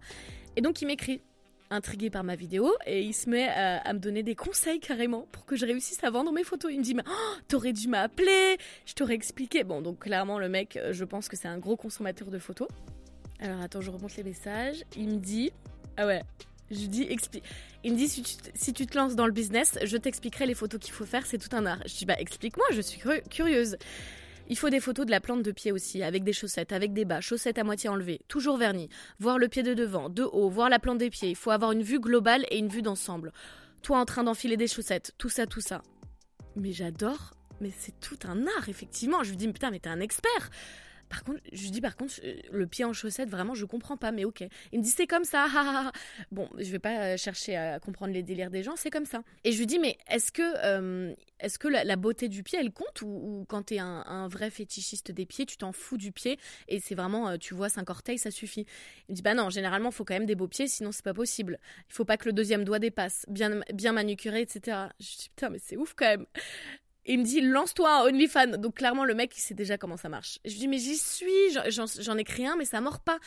Et 0.58 0.62
donc 0.62 0.82
il 0.82 0.88
m'écrit, 0.88 1.22
intrigué 1.70 2.10
par 2.10 2.26
ma 2.26 2.36
vidéo, 2.36 2.70
et 2.86 3.02
il 3.02 3.14
se 3.14 3.30
met 3.30 3.48
à, 3.48 3.78
à 3.78 3.94
me 3.94 4.00
donner 4.00 4.24
des 4.24 4.36
conseils 4.36 4.82
carrément 4.82 5.26
pour 5.32 5.46
que 5.46 5.56
je 5.56 5.66
réussisse 5.66 6.04
à 6.04 6.10
vendre 6.10 6.34
mes 6.34 6.44
photos. 6.44 6.70
Il 6.74 6.80
me 6.80 6.84
dit, 6.84 6.96
mais 6.96 7.04
oh, 7.08 7.36
t'aurais 7.48 7.72
dû 7.72 7.88
m'appeler, 7.88 8.58
je 8.86 8.94
t'aurais 8.94 9.14
expliqué. 9.16 9.64
Bon, 9.64 9.82
donc 9.82 10.00
clairement, 10.00 10.38
le 10.38 10.50
mec, 10.50 10.76
euh, 10.76 10.92
je 10.92 11.06
pense 11.06 11.30
que 11.30 11.38
c'est 11.38 11.48
un 11.48 11.60
gros 11.60 11.78
consommateur 11.78 12.30
de 12.30 12.40
photos. 12.40 12.68
Alors 13.40 13.62
attends, 13.62 13.80
je 13.80 13.90
remonte 13.90 14.18
les 14.18 14.24
messages. 14.24 14.84
Il 14.98 15.08
me 15.08 15.18
dit, 15.18 15.54
Ah 15.96 16.06
ouais. 16.06 16.24
Je 16.72 16.86
dis, 16.86 17.04
explique. 17.10 17.44
Il 17.84 17.94
me 17.94 17.98
dit, 17.98 18.08
si 18.08 18.74
tu, 18.74 18.86
te 18.86 18.98
lances 18.98 19.16
dans 19.16 19.26
le 19.26 19.32
business, 19.32 19.78
je 19.84 19.98
t'expliquerai 19.98 20.46
les 20.46 20.54
photos 20.54 20.80
qu'il 20.80 20.94
faut 20.94 21.06
faire, 21.06 21.26
c'est 21.26 21.38
tout 21.38 21.56
un 21.56 21.66
art. 21.66 21.80
Je 21.86 21.96
dis, 21.96 22.06
bah 22.06 22.16
explique-moi, 22.18 22.66
je 22.72 22.82
suis 22.82 23.02
curieuse. 23.30 23.78
Il 24.50 24.58
faut 24.58 24.70
des 24.70 24.80
photos 24.80 25.06
de 25.06 25.12
la 25.12 25.20
plante 25.20 25.44
de 25.44 25.52
pied 25.52 25.72
aussi, 25.72 26.02
avec 26.02 26.24
des 26.24 26.34
chaussettes, 26.34 26.72
avec 26.72 26.92
des 26.92 27.06
bas, 27.06 27.22
chaussettes 27.22 27.60
à 27.60 27.64
moitié 27.64 27.88
enlevées, 27.88 28.20
toujours 28.28 28.58
vernis, 28.58 28.90
voir 29.20 29.38
le 29.38 29.48
pied 29.48 29.62
de 29.62 29.76
devant, 29.76 30.10
de 30.10 30.24
haut, 30.24 30.50
voir 30.50 30.70
la 30.70 30.80
plante 30.80 30.98
des 30.98 31.12
pieds. 31.12 31.30
Il 31.30 31.36
faut 31.36 31.52
avoir 31.52 31.72
une 31.72 31.84
vue 31.84 32.00
globale 32.00 32.46
et 32.50 32.58
une 32.58 32.68
vue 32.68 32.82
d'ensemble. 32.82 33.32
Toi 33.84 34.00
en 34.00 34.06
train 34.06 34.24
d'enfiler 34.24 34.58
des 34.58 34.68
chaussettes, 34.68 35.14
tout 35.20 35.30
ça, 35.30 35.46
tout 35.46 35.62
ça. 35.62 35.84
Mais 36.56 36.74
j'adore, 36.74 37.36
mais 37.62 37.72
c'est 37.78 38.00
tout 38.00 38.18
un 38.28 38.48
art, 38.58 38.70
effectivement. 38.70 39.24
Je 39.24 39.30
lui 39.30 39.38
dis, 39.38 39.48
putain, 39.48 39.70
mais 39.70 39.80
t'es 39.80 39.90
un 39.90 40.00
expert. 40.00 40.50
Par 41.10 41.24
contre, 41.24 41.40
je 41.52 41.62
lui 41.64 41.72
dis 41.72 41.82
par 41.82 41.96
contre, 41.96 42.14
euh, 42.24 42.36
le 42.52 42.68
pied 42.68 42.86
en 42.86 42.94
chaussette, 42.94 43.30
vraiment, 43.30 43.56
je 43.56 43.66
comprends 43.66 43.98
pas, 43.98 44.12
mais 44.12 44.26
ok. 44.26 44.44
Il 44.72 44.80
me 44.80 44.84
dit 44.84 44.92
c'est 44.92 45.08
comme 45.08 45.24
ça, 45.24 45.48
Bon, 46.32 46.50
je 46.58 46.72
vais 46.72 46.80
pas 46.80 47.00
euh, 47.00 47.18
chercher 47.18 47.56
à 47.56 47.80
comprendre 47.80 48.14
les 48.14 48.24
délires 48.24 48.52
des 48.52 48.64
gens, 48.64 48.76
c'est 48.76 48.92
comme 48.92 49.06
ça. 49.06 49.24
Et 49.44 49.52
je 49.52 49.58
lui 49.58 49.66
dis, 49.66 49.80
mais 49.80 49.98
est-ce 50.10 50.32
que, 50.32 50.42
euh, 50.64 51.14
est-ce 51.40 51.58
que 51.58 51.68
la, 51.68 51.96
beauté 51.96 52.30
du 52.30 52.44
pied, 52.44 52.60
elle 52.60 52.72
compte 52.72 53.02
ou, 53.02 53.46
quand 53.50 53.64
t'es 53.64 53.80
un, 53.80 54.28
vrai 54.28 54.50
fétichiste 54.52 55.12
des 55.12 55.26
pieds, 55.26 55.46
tu 55.46 55.58
t'en 55.58 55.72
fous 55.72 55.98
du 55.98 56.12
pied 56.12 56.38
et 56.68 56.80
c'est 56.80 56.96
vraiment, 56.96 57.38
tu 57.38 57.54
vois, 57.54 57.70
cinq 57.70 57.90
orteils, 57.90 58.20
ça 58.20 58.32
suffit. 58.32 58.66
Il 59.08 59.14
me 59.14 59.16
dit, 59.16 59.22
bah 59.22 59.34
non, 59.34 59.50
généralement, 59.50 59.90
il 59.90 59.96
faut 59.96 60.06
quand 60.06 60.14
même 60.14 60.26
des 60.26 60.36
beaux 60.36 60.48
pieds, 60.48 60.68
sinon 60.68 60.92
c'est 60.92 61.04
pas 61.04 61.14
possible. 61.14 61.60
Il 61.90 61.94
faut 61.94 62.06
pas 62.06 62.18
que 62.18 62.26
le 62.26 62.34
deuxième 62.34 62.64
doigt 62.64 62.80
dépasse, 62.80 63.26
bien, 63.28 63.62
bien 63.74 63.94
manucuré, 63.94 64.42
etc. 64.42 64.78
Je 65.00 65.18
dis, 65.18 65.30
putain, 65.30 65.50
mais 65.50 65.60
c'est 65.60 65.78
ouf 65.78 65.94
quand 65.96 66.06
même 66.06 66.26
il 67.06 67.20
me 67.20 67.24
dit 67.24 67.42
lance-toi 67.42 68.06
OnlyFans. 68.06 68.58
Donc 68.58 68.76
clairement 68.76 69.06
le 69.06 69.16
mec 69.16 69.36
il 69.38 69.42
sait 69.42 69.54
déjà 69.54 69.78
comment 69.78 69.98
ça 69.98 70.10
marche. 70.10 70.40
Je 70.46 70.52
lui 70.52 70.60
dis 70.60 70.68
mais 70.68 70.78
j'y 70.78 70.98
suis, 70.98 71.32
j'en 71.70 72.18
écris 72.18 72.46
un 72.46 72.56
mais 72.56 72.66
ça 72.66 72.82
mord 72.82 73.00
pas. 73.00 73.20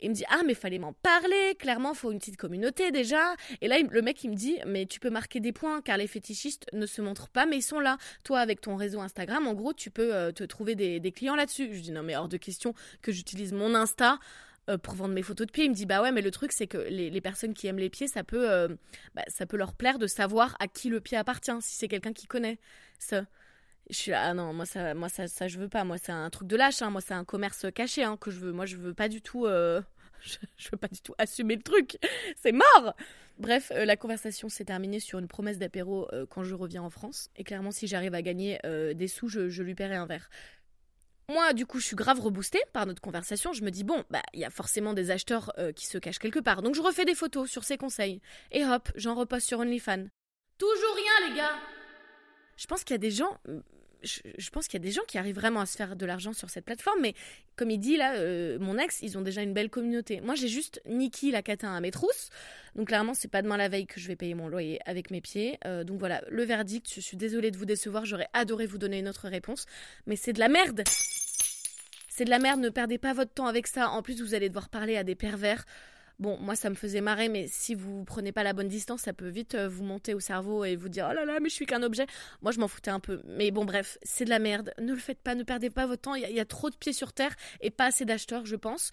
Il 0.00 0.10
me 0.10 0.14
dit 0.14 0.24
ah 0.28 0.42
mais 0.44 0.54
fallait 0.54 0.78
m'en 0.78 0.92
parler, 0.92 1.54
clairement 1.58 1.94
faut 1.94 2.10
une 2.10 2.18
petite 2.18 2.36
communauté 2.36 2.90
déjà. 2.90 3.34
Et 3.60 3.68
là 3.68 3.76
le 3.78 4.02
mec 4.02 4.22
il 4.24 4.30
me 4.30 4.34
dit 4.34 4.58
mais 4.66 4.86
tu 4.86 5.00
peux 5.00 5.10
marquer 5.10 5.40
des 5.40 5.52
points 5.52 5.80
car 5.80 5.96
les 5.96 6.06
fétichistes 6.06 6.66
ne 6.72 6.86
se 6.86 7.00
montrent 7.00 7.28
pas 7.28 7.46
mais 7.46 7.58
ils 7.58 7.62
sont 7.62 7.80
là. 7.80 7.98
Toi 8.24 8.40
avec 8.40 8.60
ton 8.60 8.76
réseau 8.76 9.00
Instagram 9.00 9.46
en 9.46 9.54
gros 9.54 9.72
tu 9.72 9.90
peux 9.90 10.14
euh, 10.14 10.32
te 10.32 10.44
trouver 10.44 10.74
des, 10.74 11.00
des 11.00 11.12
clients 11.12 11.36
là-dessus. 11.36 11.70
Je 11.72 11.80
dis 11.80 11.92
non 11.92 12.02
mais 12.02 12.16
hors 12.16 12.28
de 12.28 12.36
question 12.36 12.74
que 13.02 13.12
j'utilise 13.12 13.52
mon 13.52 13.74
Insta 13.74 14.18
euh, 14.70 14.78
pour 14.78 14.94
vendre 14.94 15.12
mes 15.12 15.22
photos 15.22 15.46
de 15.46 15.52
pieds. 15.52 15.64
Il 15.64 15.70
me 15.70 15.74
dit 15.74 15.84
bah 15.84 16.00
ouais, 16.00 16.10
mais 16.10 16.22
le 16.22 16.30
truc 16.30 16.50
c'est 16.50 16.66
que 16.66 16.78
les, 16.78 17.20
personnes 17.20 17.52
qui 17.52 17.66
aiment 17.66 17.78
les 17.78 17.90
pieds, 17.90 18.08
ça 18.08 18.24
peut, 18.24 18.50
euh, 18.50 18.68
bah, 19.14 19.22
ça 19.28 19.44
peut 19.44 19.58
leur 19.58 19.74
plaire 19.74 19.98
de 19.98 20.06
savoir 20.06 20.56
à 20.58 20.68
qui 20.68 20.88
le 20.88 21.00
pied 21.00 21.18
appartient, 21.18 21.52
si 21.60 21.76
c'est 21.76 21.88
quelqu'un 21.88 22.14
qui 22.14 22.26
connaît 22.26 22.58
ça. 22.98 23.26
Je 23.90 23.96
suis 23.96 24.10
là, 24.10 24.28
ah 24.30 24.34
non, 24.34 24.54
moi 24.54 24.64
ça, 24.64 24.94
moi 24.94 25.10
ça, 25.10 25.28
ça 25.28 25.48
je 25.48 25.58
veux 25.58 25.68
pas. 25.68 25.84
Moi 25.84 25.98
c'est 25.98 26.12
un 26.12 26.30
truc 26.30 26.48
de 26.48 26.56
lâche. 26.56 26.80
Hein. 26.80 26.88
Moi 26.88 27.02
c'est 27.02 27.12
un 27.12 27.24
commerce 27.24 27.66
caché 27.74 28.04
hein, 28.04 28.16
que 28.16 28.30
je 28.30 28.40
veux. 28.40 28.52
Moi 28.52 28.64
je 28.64 28.76
veux 28.76 28.94
pas 28.94 29.10
du 29.10 29.20
tout. 29.20 29.44
Euh, 29.44 29.82
je, 30.56 30.70
veux 30.72 30.78
pas 30.78 30.88
du 30.88 31.02
tout 31.02 31.14
assumer 31.18 31.56
le 31.56 31.62
truc. 31.62 31.98
C'est 32.42 32.52
mort. 32.52 32.96
Bref, 33.38 33.70
la 33.74 33.96
conversation 33.96 34.48
s'est 34.48 34.64
terminée 34.64 35.00
sur 35.00 35.18
une 35.18 35.28
promesse 35.28 35.58
d'apéro 35.58 36.08
quand 36.30 36.44
je 36.44 36.54
reviens 36.54 36.82
en 36.82 36.88
France. 36.88 37.28
Et 37.36 37.44
clairement, 37.44 37.72
si 37.72 37.86
j'arrive 37.86 38.14
à 38.14 38.22
gagner 38.22 38.60
des 38.62 39.08
sous, 39.08 39.28
je, 39.28 39.60
lui 39.60 39.74
paierai 39.74 39.96
un 39.96 40.06
verre. 40.06 40.30
Moi, 41.28 41.52
du 41.54 41.64
coup, 41.66 41.80
je 41.80 41.86
suis 41.86 41.96
grave 41.96 42.20
reboostée 42.20 42.60
par 42.72 42.86
notre 42.86 43.00
conversation. 43.00 43.52
Je 43.52 43.62
me 43.62 43.70
dis, 43.70 43.84
bon, 43.84 44.04
bah, 44.10 44.22
il 44.34 44.40
y 44.40 44.44
a 44.44 44.50
forcément 44.50 44.92
des 44.92 45.10
acheteurs 45.10 45.52
euh, 45.58 45.72
qui 45.72 45.86
se 45.86 45.98
cachent 45.98 46.18
quelque 46.18 46.38
part. 46.38 46.62
Donc, 46.62 46.74
je 46.74 46.82
refais 46.82 47.04
des 47.04 47.14
photos 47.14 47.50
sur 47.50 47.64
ses 47.64 47.78
conseils. 47.78 48.20
Et 48.52 48.64
hop, 48.64 48.90
j'en 48.94 49.14
reposte 49.14 49.46
sur 49.46 49.60
OnlyFans. 49.60 50.06
Toujours 50.58 50.94
rien, 50.94 51.28
les 51.30 51.36
gars 51.36 51.58
Je 52.56 52.66
pense 52.66 52.84
qu'il 52.84 52.94
y 52.94 52.96
a 52.96 52.98
des 52.98 53.10
gens 53.10 53.38
je, 54.04 54.50
pense 54.50 54.66
qu'il 54.68 54.80
y 54.80 54.82
a 54.82 54.86
des 54.86 54.92
gens 54.92 55.02
qui 55.06 55.18
arrivent 55.18 55.34
vraiment 55.34 55.60
à 55.60 55.66
se 55.66 55.76
faire 55.76 55.96
de 55.96 56.06
l'argent 56.06 56.32
sur 56.32 56.50
cette 56.50 56.64
plateforme, 56.64 57.00
mais 57.00 57.14
comme 57.56 57.70
il 57.70 57.78
dit 57.78 57.96
là, 57.96 58.14
euh, 58.16 58.58
mon 58.58 58.78
ex, 58.78 59.00
ils 59.02 59.16
ont 59.18 59.22
déjà 59.22 59.42
une 59.42 59.52
belle 59.52 59.70
communauté. 59.70 60.20
Moi, 60.20 60.34
j'ai 60.34 60.48
juste 60.48 60.80
Niki 60.86 61.30
la 61.30 61.42
catin 61.42 61.74
à 61.74 61.80
mes 61.80 61.90
trousses. 61.90 62.30
Donc 62.74 62.88
clairement, 62.88 63.14
c'est 63.14 63.28
pas 63.28 63.42
demain 63.42 63.56
la 63.56 63.68
veille 63.68 63.86
que 63.86 64.00
je 64.00 64.08
vais 64.08 64.16
payer 64.16 64.34
mon 64.34 64.48
loyer 64.48 64.80
avec 64.86 65.10
mes 65.10 65.20
pieds. 65.20 65.58
Euh, 65.64 65.84
donc 65.84 65.98
voilà, 65.98 66.22
le 66.28 66.44
verdict. 66.44 66.92
Je 66.94 67.00
suis 67.00 67.16
désolée 67.16 67.50
de 67.50 67.56
vous 67.56 67.66
décevoir. 67.66 68.04
J'aurais 68.04 68.28
adoré 68.32 68.66
vous 68.66 68.78
donner 68.78 68.98
une 68.98 69.08
autre 69.08 69.28
réponse, 69.28 69.66
mais 70.06 70.16
c'est 70.16 70.32
de 70.32 70.40
la 70.40 70.48
merde. 70.48 70.82
C'est 72.08 72.24
de 72.24 72.30
la 72.30 72.38
merde. 72.38 72.60
Ne 72.60 72.68
perdez 72.68 72.98
pas 72.98 73.12
votre 73.12 73.32
temps 73.32 73.46
avec 73.46 73.66
ça. 73.66 73.90
En 73.90 74.02
plus, 74.02 74.20
vous 74.20 74.34
allez 74.34 74.48
devoir 74.48 74.68
parler 74.68 74.96
à 74.96 75.04
des 75.04 75.14
pervers. 75.14 75.64
Bon, 76.20 76.38
moi, 76.38 76.54
ça 76.54 76.70
me 76.70 76.76
faisait 76.76 77.00
marrer, 77.00 77.28
mais 77.28 77.46
si 77.48 77.74
vous 77.74 78.04
prenez 78.04 78.30
pas 78.30 78.44
la 78.44 78.52
bonne 78.52 78.68
distance, 78.68 79.02
ça 79.02 79.12
peut 79.12 79.28
vite 79.28 79.56
euh, 79.56 79.68
vous 79.68 79.82
monter 79.82 80.14
au 80.14 80.20
cerveau 80.20 80.64
et 80.64 80.76
vous 80.76 80.88
dire 80.88 81.08
oh 81.10 81.14
là 81.14 81.24
là, 81.24 81.40
mais 81.40 81.48
je 81.48 81.54
suis 81.54 81.66
qu'un 81.66 81.82
objet. 81.82 82.06
Moi, 82.40 82.52
je 82.52 82.60
m'en 82.60 82.68
foutais 82.68 82.90
un 82.90 83.00
peu. 83.00 83.20
Mais 83.26 83.50
bon, 83.50 83.64
bref, 83.64 83.98
c'est 84.02 84.24
de 84.24 84.30
la 84.30 84.38
merde. 84.38 84.72
Ne 84.78 84.92
le 84.92 84.98
faites 84.98 85.20
pas, 85.20 85.34
ne 85.34 85.42
perdez 85.42 85.70
pas 85.70 85.86
votre 85.86 86.02
temps. 86.02 86.14
Il 86.14 86.30
y, 86.30 86.40
a 86.40 86.44
trop 86.44 86.70
de 86.70 86.76
pieds 86.76 86.92
sur 86.92 87.12
terre 87.12 87.34
et 87.60 87.70
pas 87.70 87.86
assez 87.86 88.04
d'acheteurs, 88.04 88.46
je 88.46 88.56
pense. 88.56 88.92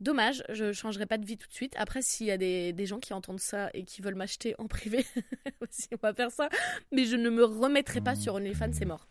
Dommage, 0.00 0.42
je 0.48 0.72
changerai 0.72 1.06
pas 1.06 1.18
de 1.18 1.26
vie 1.26 1.36
tout 1.36 1.48
de 1.48 1.52
suite. 1.52 1.74
Après, 1.76 2.00
s'il 2.02 2.26
y 2.26 2.30
a 2.30 2.38
des, 2.38 2.72
des, 2.72 2.86
gens 2.86 2.98
qui 2.98 3.12
entendent 3.12 3.40
ça 3.40 3.70
et 3.74 3.84
qui 3.84 4.02
veulent 4.02 4.16
m'acheter 4.16 4.54
en 4.58 4.66
privé, 4.66 5.04
aussi, 5.60 5.88
on 5.92 5.98
va 6.02 6.14
faire 6.14 6.30
ça. 6.30 6.48
Mais 6.92 7.04
je 7.04 7.16
ne 7.16 7.30
me 7.30 7.44
remettrai 7.44 8.00
pas 8.00 8.14
sur 8.14 8.34
OnlyFans, 8.34 8.72
c'est 8.72 8.86
mort. 8.86 9.06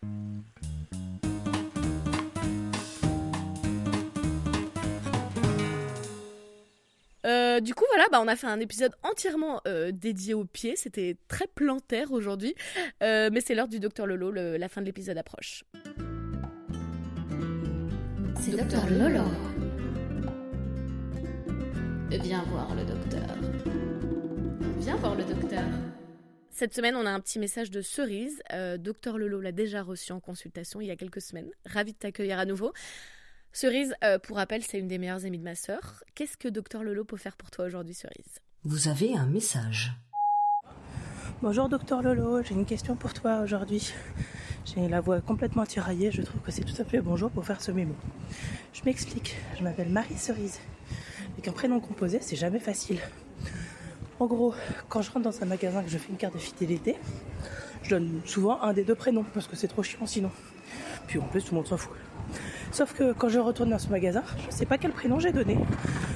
Euh, 7.25 7.59
du 7.59 7.73
coup, 7.73 7.86
voilà, 7.89 8.05
bah, 8.12 8.19
on 8.21 8.27
a 8.27 8.36
fait 8.36 8.47
un 8.47 8.59
épisode 8.59 8.93
entièrement 9.03 9.62
euh, 9.67 9.91
dédié 9.91 10.33
aux 10.33 10.45
pieds. 10.45 10.75
C'était 10.75 11.17
très 11.27 11.47
plantaire 11.47 12.12
aujourd'hui. 12.12 12.55
Euh, 13.01 13.29
mais 13.31 13.41
c'est 13.41 13.55
l'heure 13.55 13.67
du 13.67 13.79
docteur 13.79 14.07
Lolo. 14.07 14.31
la 14.31 14.69
fin 14.69 14.81
de 14.81 14.86
l'épisode 14.86 15.17
approche. 15.17 15.63
C'est 18.39 18.51
docteur 18.51 18.89
Lolo. 18.89 19.23
Viens 22.09 22.43
voir 22.43 22.75
le 22.75 22.86
docteur. 22.86 23.38
Viens 24.77 24.95
voir 24.97 25.15
le 25.15 25.23
docteur. 25.23 25.63
Cette 26.49 26.75
semaine, 26.75 26.95
on 26.95 27.05
a 27.05 27.09
un 27.09 27.19
petit 27.19 27.39
message 27.39 27.71
de 27.71 27.81
Cerise. 27.81 28.41
docteur 28.77 29.17
Lolo 29.17 29.39
l'a 29.39 29.51
déjà 29.51 29.81
reçu 29.81 30.12
en 30.12 30.19
consultation 30.19 30.81
il 30.81 30.88
y 30.88 30.91
a 30.91 30.95
quelques 30.95 31.21
semaines. 31.21 31.49
Ravi 31.65 31.93
de 31.93 31.97
t'accueillir 31.97 32.38
à 32.38 32.45
nouveau. 32.45 32.73
Cerise, 33.55 33.93
euh, 34.03 34.17
pour 34.17 34.37
rappel, 34.37 34.63
c'est 34.63 34.79
une 34.79 34.87
des 34.87 34.97
meilleures 34.97 35.25
amies 35.25 35.37
de 35.37 35.43
ma 35.43 35.53
sœur. 35.53 36.03
Qu'est-ce 36.15 36.37
que 36.37 36.47
Docteur 36.47 36.81
Lolo 36.81 37.03
peut 37.03 37.17
faire 37.17 37.37
pour 37.37 37.51
toi 37.51 37.65
aujourd'hui, 37.65 37.93
Cerise? 37.93 38.39
Vous 38.63 38.87
avez 38.87 39.15
un 39.15 39.27
message. 39.27 39.93
Bonjour 41.43 41.69
Docteur 41.69 42.01
Lolo, 42.01 42.41
j'ai 42.41 42.55
une 42.55 42.65
question 42.65 42.95
pour 42.95 43.13
toi 43.13 43.41
aujourd'hui. 43.41 43.93
J'ai 44.65 44.87
la 44.87 45.01
voix 45.01 45.21
complètement 45.21 45.67
tiraillée, 45.67 46.11
je 46.11 46.23
trouve 46.23 46.41
que 46.41 46.49
c'est 46.49 46.63
tout 46.63 46.81
à 46.81 46.83
fait 46.83 46.99
bonjour 46.99 47.29
pour 47.29 47.45
faire 47.45 47.61
ce 47.61 47.69
mémo. 47.69 47.93
Je 48.73 48.81
m'explique, 48.85 49.35
je 49.55 49.63
m'appelle 49.63 49.89
Marie 49.89 50.17
Cerise. 50.17 50.59
Avec 51.33 51.47
un 51.47 51.51
prénom 51.51 51.79
composé, 51.79 52.17
c'est 52.21 52.35
jamais 52.35 52.59
facile. 52.59 52.97
En 54.19 54.25
gros, 54.25 54.55
quand 54.89 55.03
je 55.03 55.11
rentre 55.11 55.29
dans 55.29 55.43
un 55.43 55.45
magasin 55.45 55.83
que 55.83 55.89
je 55.89 55.99
fais 55.99 56.09
une 56.09 56.17
carte 56.17 56.33
de 56.33 56.39
fidélité, 56.39 56.95
je 57.83 57.91
donne 57.91 58.21
souvent 58.25 58.59
un 58.63 58.73
des 58.73 58.83
deux 58.83 58.95
prénoms 58.95 59.25
parce 59.31 59.45
que 59.45 59.55
c'est 59.55 59.67
trop 59.67 59.83
chiant 59.83 60.07
sinon. 60.07 60.31
Puis 61.05 61.19
en 61.19 61.27
plus, 61.27 61.43
tout 61.43 61.51
le 61.51 61.57
monde 61.57 61.67
s'en 61.67 61.77
fout. 61.77 61.95
Sauf 62.73 62.93
que 62.95 63.13
quand 63.13 63.29
je 63.29 63.38
retourne 63.38 63.69
dans 63.69 63.77
ce 63.77 63.89
magasin, 63.89 64.23
je 64.41 64.47
ne 64.47 64.51
sais 64.51 64.65
pas 64.65 64.79
quel 64.79 64.91
prénom 64.91 65.19
j'ai 65.19 65.31
donné. 65.31 65.59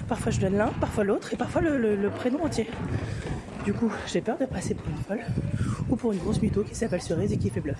Parfois 0.07 0.31
je 0.31 0.39
donne 0.39 0.57
l'un, 0.57 0.69
parfois 0.81 1.03
l'autre, 1.03 1.31
et 1.31 1.37
parfois 1.37 1.61
le, 1.61 2.09
prénom 2.09 2.43
entier. 2.43 2.67
Du 3.63 3.73
coup, 3.73 3.91
j'ai 4.07 4.21
peur 4.21 4.39
de 4.39 4.45
passer 4.45 4.73
pour 4.73 4.87
une 4.89 5.03
folle 5.03 5.21
ou 5.87 5.95
pour 5.95 6.13
une 6.13 6.19
grosse 6.19 6.41
mytho 6.41 6.63
qui 6.63 6.73
s'appelle 6.73 7.01
Cerise 7.01 7.31
et 7.31 7.37
qui 7.37 7.51
fait 7.51 7.59
bluff. 7.59 7.77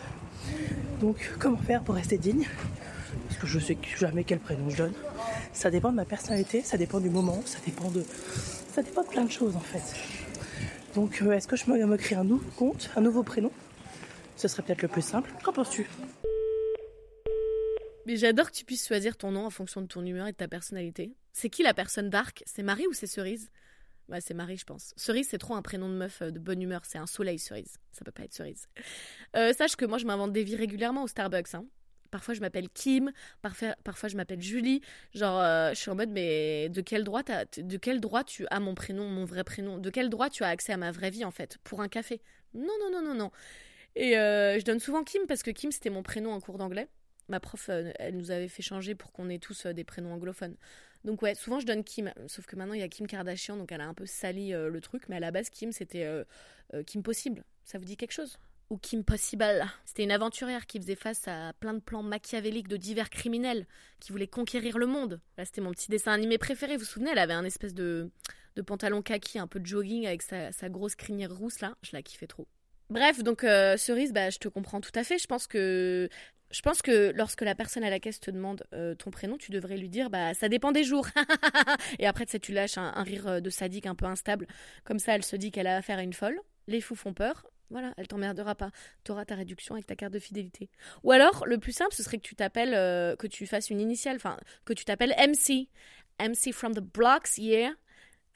Donc, 1.02 1.32
comment 1.40 1.58
faire 1.58 1.82
pour 1.82 1.96
rester 1.96 2.20
digne? 2.20 2.46
Parce 3.28 3.42
que 3.42 3.48
je 3.48 3.58
sais 3.58 3.78
jamais 3.98 4.24
quel 4.24 4.38
prénom 4.38 4.70
je 4.70 4.78
donne. 4.78 4.94
Ça 5.54 5.72
dépend 5.72 5.90
de 5.90 5.96
ma 5.96 6.06
personnalité, 6.06 6.62
ça 6.62 6.78
dépend 6.78 7.00
du 7.00 7.10
moment, 7.10 7.42
ça 7.46 7.58
dépend 7.66 7.90
de, 7.90 8.06
ça 8.72 8.84
dépend 8.84 9.02
de 9.02 9.08
plein 9.08 9.26
de 9.26 9.32
choses 9.32 9.56
en 9.56 9.60
fait. 9.60 9.96
Donc, 10.94 11.24
euh, 11.24 11.32
est-ce 11.32 11.48
que 11.48 11.56
je 11.56 11.68
me 11.68 11.98
crée 11.98 12.16
un 12.16 12.24
nouveau 12.24 12.46
compte, 12.56 12.92
un 12.96 13.02
nouveau 13.02 13.24
prénom? 13.24 13.52
Ce 14.36 14.48
serait 14.48 14.62
peut-être 14.62 14.84
le 14.84 14.88
plus 14.88 15.02
simple. 15.02 15.32
Qu'en 15.44 15.54
penses-tu? 15.54 15.88
Mais 18.08 18.16
j'adore 18.16 18.50
que 18.50 18.56
tu 18.56 18.64
puisses 18.64 18.88
choisir 18.88 19.18
ton 19.18 19.32
nom 19.32 19.46
en 19.46 19.50
fonction 19.50 19.82
de 19.82 19.86
ton 19.86 20.04
humeur 20.06 20.28
et 20.28 20.32
de 20.32 20.38
ta 20.38 20.48
personnalité. 20.48 21.14
C'est 21.34 21.50
qui 21.50 21.62
la 21.62 21.74
personne 21.74 22.10
dark 22.10 22.42
C'est 22.46 22.64
Marie 22.64 22.88
ou 22.88 22.94
c'est 22.94 23.06
Cerise? 23.06 23.52
Ouais, 24.08 24.22
c'est 24.22 24.34
Marie, 24.34 24.56
je 24.56 24.64
pense. 24.64 24.94
Cerise, 24.96 25.28
c'est 25.30 25.38
trop 25.38 25.56
un 25.56 25.62
prénom 25.62 25.90
de 25.90 25.94
meuf 25.96 26.22
euh, 26.22 26.32
de 26.32 26.40
bonne 26.40 26.62
humeur. 26.62 26.86
C'est 26.86 26.98
un 26.98 27.06
soleil, 27.06 27.38
Cerise. 27.38 27.76
Ça 27.92 28.06
peut 28.06 28.12
pas 28.12 28.24
être 28.24 28.34
Cerise. 28.34 28.70
Euh, 29.36 29.52
sache 29.52 29.76
que 29.76 29.84
moi, 29.84 29.98
je 29.98 30.06
m'invente 30.06 30.32
des 30.32 30.46
vies 30.46 30.56
régulièrement 30.56 31.04
au 31.04 31.08
Starbucks. 31.08 31.54
Hein. 31.54 31.66
Parfois, 32.10 32.34
je 32.34 32.40
m'appelle 32.40 32.70
Kim. 32.70 33.12
Parfois, 33.42 33.76
parfois 33.84 34.08
je 34.08 34.16
m'appelle 34.16 34.42
Julie. 34.42 34.80
Genre, 35.14 35.42
euh, 35.42 35.72
je 35.72 35.76
suis 35.76 35.92
en 35.92 35.96
mode, 35.96 36.10
mais 36.10 36.70
de 36.70 36.80
quel 36.80 37.04
droit 37.04 37.24
de 37.24 37.78
quel 37.78 38.00
droit 38.00 38.24
tu 38.24 38.48
as 38.50 38.62
mon 38.62 38.74
prénom, 38.74 39.10
mon 39.10 39.26
vrai 39.26 39.44
prénom? 39.44 39.80
De 39.80 39.90
quel 39.90 40.10
droit 40.10 40.30
tu 40.30 40.46
as 40.46 40.48
accès 40.48 40.72
à 40.72 40.78
ma 40.78 40.92
vraie 40.92 41.10
vie, 41.10 41.26
en 41.26 41.32
fait 41.32 41.58
Pour 41.66 41.82
un 41.82 41.90
café? 41.90 42.22
Non, 42.54 42.74
non, 42.80 42.90
non, 42.90 43.02
non, 43.02 43.14
non. 43.14 43.32
Et 43.98 44.14
je 44.14 44.64
donne 44.64 44.80
souvent 44.80 45.04
Kim 45.04 45.24
parce 45.28 45.44
que 45.44 45.52
Kim, 45.52 45.72
c'était 45.74 45.90
mon 45.90 46.04
prénom 46.04 46.32
en 46.32 46.40
cours 46.40 46.58
d'anglais 46.58 46.88
ma 47.30 47.40
prof, 47.40 47.70
euh, 47.70 47.92
elle 48.00 48.16
nous 48.16 48.32
avait 48.32 48.48
fait 48.48 48.64
changer 48.64 48.96
pour 48.96 49.12
qu'on 49.12 49.30
ait 49.30 49.40
tous 49.40 49.66
euh, 49.66 49.74
des 49.74 49.84
prénoms 49.84 50.14
anglophones. 50.14 50.56
Donc 51.04 51.22
ouais, 51.22 51.36
souvent 51.36 51.60
je 51.60 51.66
donne 51.66 51.84
Kim, 51.84 52.12
sauf 52.28 52.46
que 52.46 52.56
maintenant 52.56 52.74
il 52.74 52.80
y 52.80 52.84
a 52.84 52.90
Kim 52.90 53.08
Kardashian, 53.08 53.56
donc 53.56 53.72
elle 53.72 53.82
a 53.82 53.88
un 53.88 53.94
peu 53.94 54.06
sali 54.06 54.54
euh, 54.54 54.70
le 54.70 54.82
truc, 54.82 55.04
mais 55.10 55.18
à 55.18 55.20
la 55.20 55.32
base 55.32 55.50
Kim 55.50 55.72
c'était 55.72 56.06
Kim 56.86 57.04
Possible. 57.04 57.44
Ça 57.64 57.78
vous 57.78 57.86
dit 57.86 57.96
quelque 57.96 58.12
chose? 58.12 58.38
Ou 58.70 58.78
Kim 58.78 59.06
Possible 59.06 59.46
C'était 59.86 60.04
une 60.04 60.12
aventurière 60.12 60.66
qui 60.66 60.80
faisait 60.80 60.96
face 60.96 61.28
à 61.28 61.54
plein 61.60 61.74
de 61.74 61.80
plans 61.80 62.04
machiavéliques 62.04 62.68
de 62.68 62.76
divers 62.76 63.10
criminels 63.10 63.66
qui 64.00 64.12
voulaient 64.12 64.28
conquérir 64.28 64.78
le 64.78 64.86
monde. 64.86 65.22
Là 65.38 65.46
c'était 65.46 65.62
mon 65.62 65.72
petit 65.72 65.90
dessin 65.90 66.12
animé 66.12 66.38
préféré, 66.38 66.74
vous 66.74 66.80
vous 66.80 66.86
souvenez? 66.86 67.12
Elle 67.12 67.20
avait 67.20 67.34
un 67.34 67.46
espèce 67.46 67.74
de 67.74 68.12
pantalon 68.66 69.02
kaki, 69.02 69.40
un 69.40 69.48
peu 69.48 69.60
de 69.60 69.66
jogging 69.66 70.08
avec 70.08 70.24
sa, 70.24 70.52
grosse 70.70 70.96
crinière 70.96 71.34
rousse 71.34 71.62
là, 71.62 71.78
je 71.84 71.92
la 71.94 72.02
kiffais 72.02 72.28
trop. 72.28 72.48
Bref, 72.90 73.22
donc 73.22 73.42
cerise, 73.42 74.14
bah, 74.14 74.30
je 74.30 74.40
te 74.40 74.48
comprends 74.48 74.82
tout 74.82 74.92
à 74.96 75.04
fait. 75.04 75.18
Je 75.18 75.28
pense 75.28 75.46
que 75.46 76.10
je 76.52 76.62
pense 76.62 76.82
que 76.82 77.12
lorsque 77.16 77.42
la 77.42 77.56
personne 77.56 77.84
à 77.84 77.90
la 77.90 78.00
caisse 78.00 78.20
te 78.20 78.32
demande 78.32 78.64
euh, 78.74 78.96
ton 78.96 79.12
prénom, 79.12 79.38
tu 79.38 79.52
devrais 79.52 79.78
lui 79.78 79.90
dire 79.90 80.10
bah 80.10 80.34
ça 80.34 80.50
dépend 80.50 80.72
des 80.72 80.84
jours. 80.84 81.08
et 82.00 82.08
après 82.08 82.26
tu, 82.26 82.40
tu 82.40 82.54
lâches 82.54 82.78
un, 82.78 83.04
rire 83.04 83.28
euh, 83.28 83.40
de 83.40 83.50
sadique 83.50 83.86
un 83.86 83.96
peu 83.96 84.06
instable. 84.06 84.48
Comme 84.84 85.00
ça, 85.00 85.16
elle 85.16 85.24
se 85.24 85.36
dit 85.36 85.52
qu'elle 85.52 85.68
a 85.68 85.78
affaire 85.78 86.00
à 86.00 86.04
une 86.04 86.14
folle. 86.14 86.40
Les 86.68 86.82
fous 86.82 86.96
font 86.96 87.14
peur. 87.14 87.46
Voilà, 87.70 87.94
elle 87.98 88.08
t'emmerdera 88.08 88.56
pas. 88.56 88.72
T'auras 89.04 89.26
ta 89.26 89.36
réduction 89.36 89.76
avec 89.76 89.86
ta 89.86 89.96
carte 89.96 90.14
de 90.14 90.20
fidélité. 90.20 90.70
Ou 91.04 91.12
alors, 91.12 91.46
le 91.46 91.58
plus 91.58 91.74
simple, 91.74 91.94
ce 91.94 92.02
serait 92.02 92.18
que 92.18 92.24
tu 92.24 92.36
t'appelles, 92.36 92.74
euh, 92.74 93.16
que 93.18 93.28
tu 93.28 93.46
fasses 93.46 93.70
une 93.70 93.82
initiale, 93.82 94.16
enfin, 94.16 94.38
que 94.64 94.74
tu 94.74 94.86
t'appelles 94.86 95.14
MC. 95.18 95.68
MC 96.20 96.54
from 96.54 96.74
the 96.74 96.80
blocks, 96.80 97.38
yeah. 97.38 97.74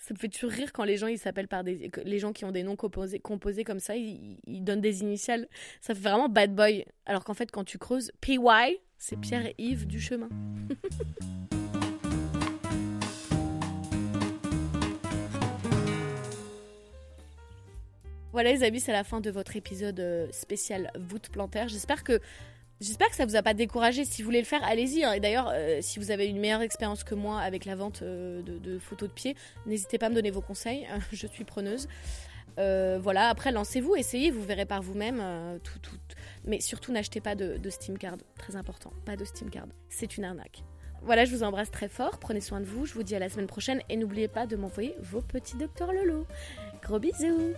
Ça 0.02 0.16
me 0.16 0.20
fait 0.20 0.30
toujours 0.30 0.50
rire 0.50 0.74
quand 0.74 0.84
les 0.84 0.98
gens 0.98 1.06
ils 1.06 1.20
s'appellent 1.20 1.48
par 1.48 1.64
des 1.64 1.92
les 2.04 2.18
gens 2.18 2.34
qui 2.34 2.44
ont 2.44 2.52
des 2.52 2.64
noms 2.64 2.76
composés, 2.76 3.20
composés 3.20 3.64
comme 3.64 3.80
ça, 3.80 3.96
ils, 3.96 4.40
ils 4.48 4.64
donnent 4.64 4.82
des 4.82 5.02
initiales. 5.02 5.48
Ça 5.80 5.94
fait 5.94 6.02
vraiment 6.02 6.28
bad 6.28 6.56
boy. 6.56 6.86
Alors 7.06 7.24
qu'en 7.24 7.36
fait 7.36 7.52
quand 7.52 7.64
tu 7.64 7.78
creuses 7.78 8.12
PY, 8.20 8.40
c'est 8.98 9.20
Pierre 9.20 9.46
et 9.46 9.56
Yves 9.60 9.86
du 9.86 10.02
chemin. 10.02 10.30
Voilà 18.32 18.54
les 18.54 18.64
amis, 18.64 18.80
c'est 18.80 18.94
la 18.94 19.04
fin 19.04 19.20
de 19.20 19.30
votre 19.30 19.58
épisode 19.58 20.00
euh, 20.00 20.28
spécial 20.32 20.90
voûte 20.98 21.28
plantaire. 21.30 21.68
J'espère 21.68 22.06
que 22.06 22.22
J'espère 22.82 23.10
que 23.10 23.16
ça 23.16 23.28
vous 23.28 23.36
a 23.36 23.44
pas 23.44 23.54
découragé. 23.54 24.06
Si 24.06 24.24
vous 24.24 24.26
voulez 24.26 24.40
le 24.40 24.46
faire, 24.46 24.64
allez-y. 24.64 25.04
hein. 25.04 25.14
Et 25.14 25.20
d'ailleurs, 25.20 25.52
euh, 25.54 25.78
si 25.82 26.00
vous 26.00 26.10
avez 26.10 26.26
une 26.26 26.40
meilleure 26.40 26.64
expérience 26.64 27.04
que 27.04 27.14
moi 27.14 27.40
avec 27.40 27.66
la 27.66 27.76
vente 27.76 28.02
euh, 28.02 28.42
de, 28.42 28.80
photos 28.80 29.08
de 29.08 29.14
pied, 29.14 29.36
n'hésitez 29.68 30.00
pas 30.00 30.08
à 30.08 30.10
me 30.10 30.16
donner 30.16 30.32
vos 30.32 30.42
conseils. 30.42 30.88
Je 31.12 31.28
suis 31.28 31.44
preneuse. 31.44 31.88
Euh, 32.58 33.00
voilà, 33.00 33.30
après, 33.30 33.52
lancez-vous, 33.52 33.96
essayez, 33.96 34.32
vous 34.32 34.42
verrez 34.42 34.66
par 34.66 34.82
vous-même. 34.82 35.22
tout, 35.64 35.78
tout. 35.78 35.96
Mais 36.44 36.60
surtout, 36.60 36.92
n'achetez 36.92 37.22
pas 37.22 37.36
de, 37.36 37.58
de 37.58 37.70
Steam 37.70 38.00
Card. 38.00 38.18
Très 38.40 38.56
important, 38.56 38.92
pas 39.06 39.16
de 39.16 39.26
Steam 39.26 39.52
Card. 39.52 39.68
C'est 39.90 40.18
une 40.18 40.24
arnaque. 40.26 40.64
Voilà, 41.04 41.26
je 41.26 41.36
vous 41.36 41.44
embrasse 41.44 41.70
très 41.70 41.88
fort. 41.88 42.18
Prenez 42.20 42.42
soin 42.42 42.62
de 42.62 42.66
vous. 42.66 42.88
Je 42.88 42.96
vous 42.96 43.04
dis 43.04 43.16
à 43.16 43.20
la 43.20 43.30
semaine 43.30 43.48
prochaine. 43.48 43.82
Et 43.90 43.96
n'oubliez 43.96 44.28
pas 44.28 44.48
de 44.48 44.56
m'envoyer 44.56 44.96
vos 45.00 45.22
petits 45.22 45.56
docteurs 45.56 45.94
Lolo. 45.94 46.26
Gros 46.82 47.00
bisous 47.00 47.54